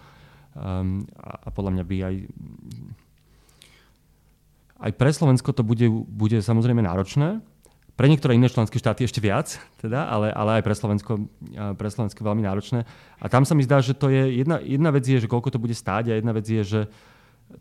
[0.53, 2.15] Um, a, a podľa mňa by aj
[4.83, 7.39] aj pre Slovensko to bude, bude samozrejme náročné.
[7.95, 11.13] Pre niektoré iné členské štáty ešte viac, teda, ale, ale aj pre Slovensko,
[11.79, 12.83] pre Slovensko veľmi náročné.
[13.23, 15.63] A tam sa mi zdá, že to je jedna, jedna vec je, že koľko to
[15.63, 16.81] bude stáť a jedna vec je, že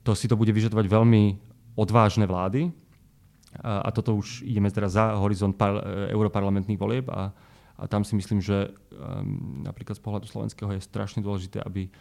[0.01, 1.37] to si to bude vyžadovať veľmi
[1.77, 2.73] odvážne vlády.
[3.61, 7.35] A, a toto už ideme teraz za horizont par, europarlamentných volieb a,
[7.75, 11.91] a tam si myslím, že um, napríklad z pohľadu slovenského je strašne dôležité, aby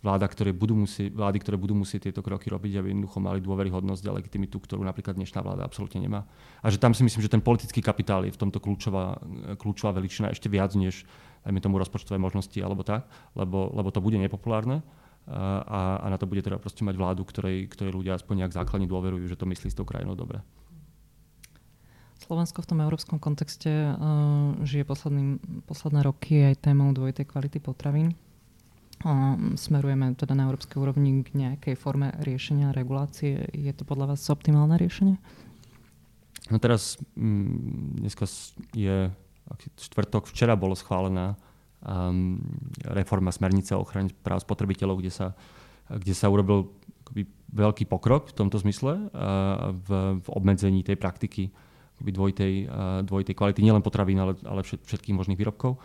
[0.00, 4.04] vláda, ktoré budú musieť, vlády, ktoré budú musieť tieto kroky robiť, aby jednoducho mali dôveryhodnosť
[4.08, 6.24] a legitimitu, ktorú napríklad dnešná vláda absolútne nemá.
[6.64, 9.20] A že tam si myslím, že ten politický kapitál je v tomto kľúčová,
[9.60, 11.04] kľúčová veličina ešte viac než
[11.44, 14.80] dajme tomu rozpočtové možnosti alebo tak, lebo, lebo to bude nepopulárne
[15.28, 18.88] a, a na to bude teda proste mať vládu, ktorej, ktorej ľudia aspoň nejak základne
[18.88, 20.40] dôverujú, že to myslí s tou krajinou dobre.
[22.20, 23.96] Slovensko v tom európskom kontexte uh,
[24.64, 28.12] žije posledný, posledné roky aj témou dvojitej kvality potravín
[29.56, 33.48] smerujeme teda na európskej úrovni k nejakej forme riešenia regulácie.
[33.56, 35.16] Je to podľa vás optimálne riešenie?
[36.52, 38.28] No teraz, mm, dneska
[38.76, 39.08] je
[39.78, 41.38] štvrtok, včera bolo schválená
[41.80, 42.42] um,
[42.84, 45.32] reforma smernice o ochrane práv spotrebiteľov, kde sa,
[45.88, 46.68] kde sa urobil
[47.06, 51.48] akoby, veľký pokrok v tomto zmysle uh, v, v obmedzení tej praktiky
[52.00, 55.80] dvojitej, uh, dvojitej kvality nielen potravín, ale, ale všetkých možných výrobkov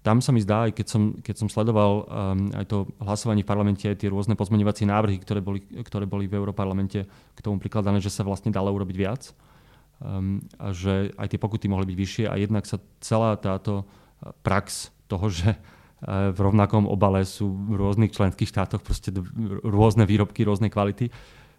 [0.00, 3.50] tam sa mi zdá, aj keď som, keď som sledoval um, aj to hlasovanie v
[3.52, 7.04] parlamente, aj tie rôzne pozmeňovacie návrhy, ktoré boli, ktoré boli v Európarlamente
[7.36, 9.36] k tomu prikladané, že sa vlastne dalo urobiť viac.
[10.00, 14.32] Um, a že aj tie pokuty mohli byť vyššie a jednak sa celá táto uh,
[14.40, 19.12] prax toho, že uh, v rovnakom obale sú v rôznych členských štátoch proste
[19.60, 21.12] rôzne výrobky, rôznej kvality,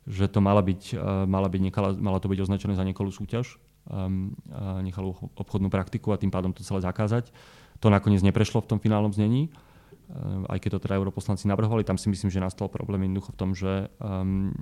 [0.10, 3.62] že to mala byť, uh, mala, byť nekala, mala to byť označené za nekalú súťaž,
[3.86, 4.34] um,
[4.82, 7.30] nechalú obchodnú praktiku a tým pádom to celé zakázať
[7.82, 11.82] to nakoniec neprešlo v tom finálnom znení, eh, aj keď to teda europoslanci navrhovali.
[11.82, 14.54] Tam si myslím, že nastal problém jednoducho v tom, že, um,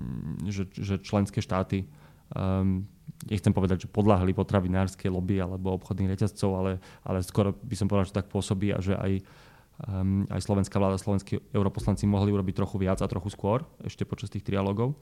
[0.47, 1.85] že, že členské štáty
[2.33, 2.87] um,
[3.27, 6.71] nechcem povedať, že podľahli potravinárskej lobby alebo obchodných reťazcov, ale,
[7.03, 9.19] ale skoro by som povedal, že tak pôsobí a že aj,
[9.91, 14.31] um, aj slovenská vláda, slovenskí europoslanci mohli urobiť trochu viac a trochu skôr, ešte počas
[14.31, 14.95] tých trialogov.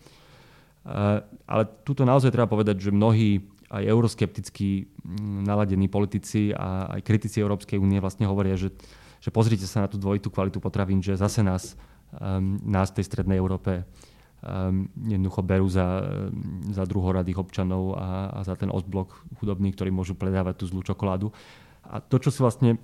[0.85, 1.19] Uh,
[1.49, 7.43] ale tuto naozaj treba povedať, že mnohí aj euroskeptickí mm, naladení politici a aj kritici
[7.43, 8.71] Európskej únie vlastne hovoria, že,
[9.19, 11.75] že pozrite sa na tú dvojitú kvalitu potravín, že zase nás,
[12.15, 16.07] um, nás tej strednej Európe um, jednoducho berú za,
[16.71, 19.11] za druhoradých občanov a, a za ten odblok
[19.43, 21.35] chudobný, ktorý môžu predávať tú zlú čokoládu.
[21.83, 22.79] A to, čo si vlastne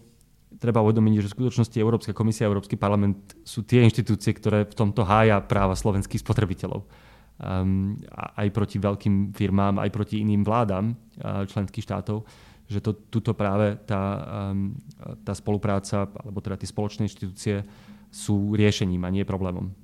[0.60, 4.78] treba uvedomiť, že v skutočnosti Európska komisia a Európsky parlament sú tie inštitúcie, ktoré v
[4.78, 6.86] tomto hája práva slovenských spotrebiteľov
[7.44, 8.00] um,
[8.40, 12.24] aj proti veľkým firmám, aj proti iným vládam uh, členských štátov,
[12.72, 14.24] že to, tuto práve tá,
[14.56, 14.72] um,
[15.28, 17.68] tá spolupráca, alebo teda tie spoločné inštitúcie
[18.08, 19.76] sú riešením a nie problémom.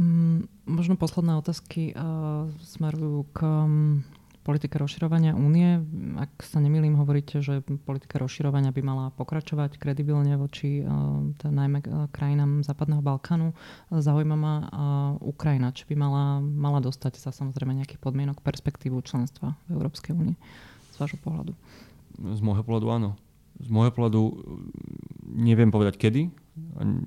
[0.00, 4.02] Mm, možno posledné otázky uh, smerujú k um,
[4.42, 5.78] politike rozširovania únie.
[6.18, 12.10] Ak sa nemýlim, hovoríte, že politika rozširovania by mala pokračovať kredibilne voči uh, najmä uh,
[12.10, 13.54] krajinám Západného Balkánu.
[13.94, 14.66] Zaujíma ma uh,
[15.22, 20.36] Ukrajina, či by mala, mala dostať sa samozrejme nejakých podmienok perspektívu členstva v Európskej únii
[20.92, 21.54] z vášho pohľadu.
[22.18, 23.10] Z môjho pohľadu áno.
[23.62, 24.22] Z môjho pohľadu
[25.22, 26.34] neviem povedať kedy.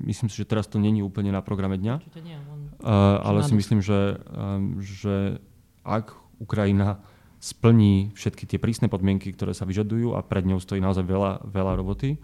[0.01, 1.95] Myslím si, že teraz to není úplne na programe dňa.
[2.23, 5.43] Nie, uh, ale si myslím, že, um, že
[5.85, 7.03] ak Ukrajina
[7.45, 11.73] splní všetky tie prísne podmienky, ktoré sa vyžadujú a pred ňou stojí naozaj veľa, veľa
[11.77, 12.17] roboty,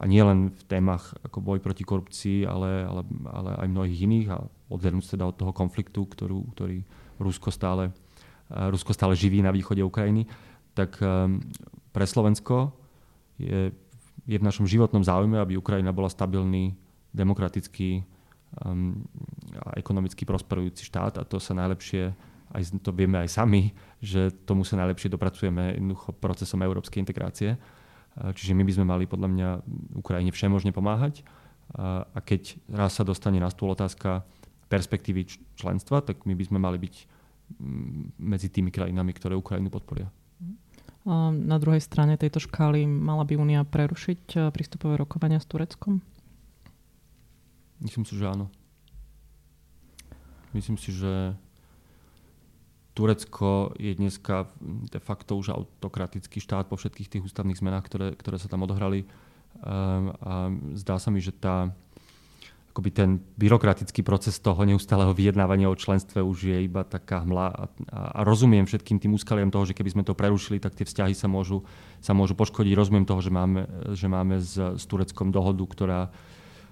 [0.00, 4.28] a nie len v témach ako boj proti korupcii, ale, ale, ale aj mnohých iných.
[4.32, 4.40] A
[4.72, 6.80] odhľadnúť teda od toho konfliktu, ktorú, ktorý
[7.20, 7.92] Rusko stále,
[8.48, 10.24] Rusko stále živí na východe Ukrajiny,
[10.72, 11.42] tak um,
[11.92, 12.72] pre Slovensko
[13.36, 13.76] je,
[14.24, 16.72] je v našom životnom záujme, aby Ukrajina bola stabilný,
[17.12, 18.06] demokratický
[18.64, 19.04] um,
[19.58, 21.20] a ekonomicky prosperujúci štát.
[21.20, 22.14] A to sa najlepšie,
[22.50, 27.54] aj to vieme aj sami, že tomu sa najlepšie dopracujeme jednoducho procesom európskej integrácie.
[28.18, 29.48] Čiže my by sme mali podľa mňa
[30.02, 31.22] Ukrajine všemožne pomáhať
[31.78, 34.26] a keď raz sa dostane na stôl otázka
[34.66, 36.94] perspektívy členstva, tak my by sme mali byť
[38.18, 40.10] medzi tými krajinami, ktoré Ukrajinu podporia.
[41.06, 46.04] Na druhej strane tejto škály mala by Únia prerušiť e, prístupové rokovania s Tureckom?
[47.80, 48.52] Myslím si, že áno.
[50.52, 51.32] Myslím si, že
[52.94, 54.50] Turecko je dneska
[54.90, 59.06] de facto už autokratický štát po všetkých tých ústavných zmenách, ktoré, ktoré sa tam odohrali.
[59.62, 60.32] Um, a
[60.74, 61.70] zdá sa mi, že tá,
[62.74, 67.64] akoby ten byrokratický proces toho neustáleho vyjednávania o členstve už je iba taká hmla a,
[67.90, 71.14] a, a rozumiem všetkým tým úskaliam toho, že keby sme to prerušili, tak tie vzťahy
[71.14, 71.66] sa môžu,
[72.02, 72.74] sa môžu poškodiť.
[72.74, 76.00] Rozumiem toho, že máme, že máme s, s Tureckom dohodu, ktorá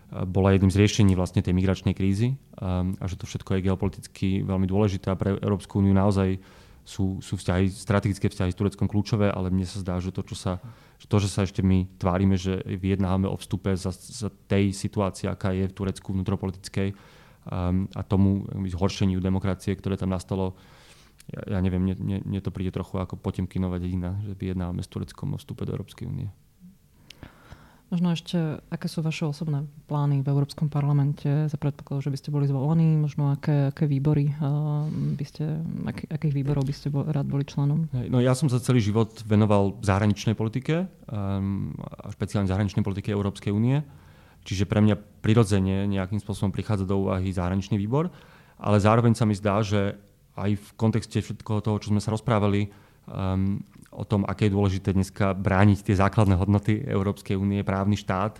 [0.08, 4.28] bola jedným z riešení vlastne tej migračnej krízy a, a že to všetko je geopoliticky
[4.40, 6.40] veľmi dôležité a pre Európsku úniu naozaj
[6.88, 10.32] sú, sú vzťahy, strategické vzťahy s Tureckom kľúčové, ale mne sa zdá, že to, čo
[10.32, 10.56] sa,
[11.04, 15.52] to, že sa ešte my tvárime, že vyjednávame o vstupe za, za tej situácii, aká
[15.52, 20.56] je v Turecku vnútropolitickej um, a tomu zhoršeniu demokracie, ktoré tam nastalo,
[21.28, 24.88] ja, ja neviem, mne, mne, mne to príde trochu ako Potemkinová dedina, že vyjednávame s
[24.88, 26.32] Tureckom o vstupe do Európskej únie.
[27.88, 32.28] Možno ešte, aké sú vaše osobné plány v Európskom parlamente za predpokladu, že by ste
[32.28, 33.00] boli zvolení?
[33.00, 37.48] Možno aké, aké výbory uh, by ste, aký, akých výborov by ste bo, rád boli
[37.48, 37.88] členom?
[38.12, 43.56] No ja som sa celý život venoval zahraničnej politike, um, a špeciálne zahraničnej politike Európskej
[43.56, 43.80] únie.
[44.44, 48.12] Čiže pre mňa prirodzene nejakým spôsobom prichádza do úvahy zahraničný výbor,
[48.60, 49.96] ale zároveň sa mi zdá, že
[50.36, 52.68] aj v kontexte všetkoho toho, čo sme sa rozprávali,
[53.08, 53.58] um,
[53.90, 58.38] o tom, aké je dôležité dneska brániť tie základné hodnoty Európskej únie, právny štát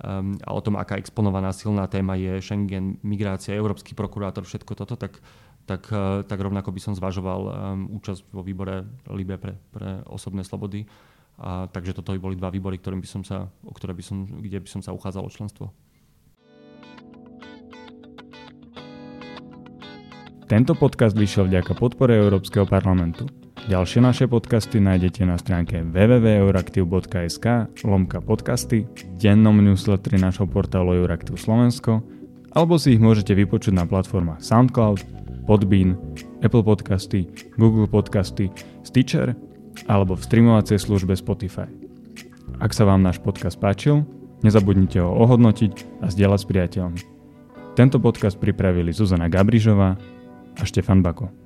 [0.00, 4.94] um, a o tom, aká exponovaná silná téma je Schengen, migrácia, Európsky prokurátor, všetko toto,
[4.96, 5.18] tak,
[5.66, 7.52] tak, uh, tak rovnako by som zvažoval um,
[7.98, 10.86] účasť vo výbore LIBE pre, pre osobné slobody.
[11.36, 14.24] A, takže toto by boli dva výbory, ktorým by som sa, o ktoré by som,
[14.24, 15.68] kde by som sa uchádzal o členstvo.
[20.48, 23.28] Tento podcast vyšiel vďaka podpore Európskeho parlamentu.
[23.66, 28.86] Ďalšie naše podcasty nájdete na stránke www.euraktiv.sk lomka podcasty,
[29.18, 31.98] dennom newsletteri našho portálu Euraktiv Slovensko
[32.54, 35.02] alebo si ich môžete vypočuť na platformách SoundCloud,
[35.50, 35.98] Podbean,
[36.46, 37.26] Apple Podcasty,
[37.58, 38.54] Google Podcasty,
[38.86, 39.34] Stitcher
[39.90, 41.66] alebo v streamovacej službe Spotify.
[42.62, 44.06] Ak sa vám náš podcast páčil,
[44.46, 47.00] nezabudnite ho ohodnotiť a zdieľať s priateľmi.
[47.74, 49.98] Tento podcast pripravili Zuzana Gabrižová
[50.54, 51.45] a Štefan Bako.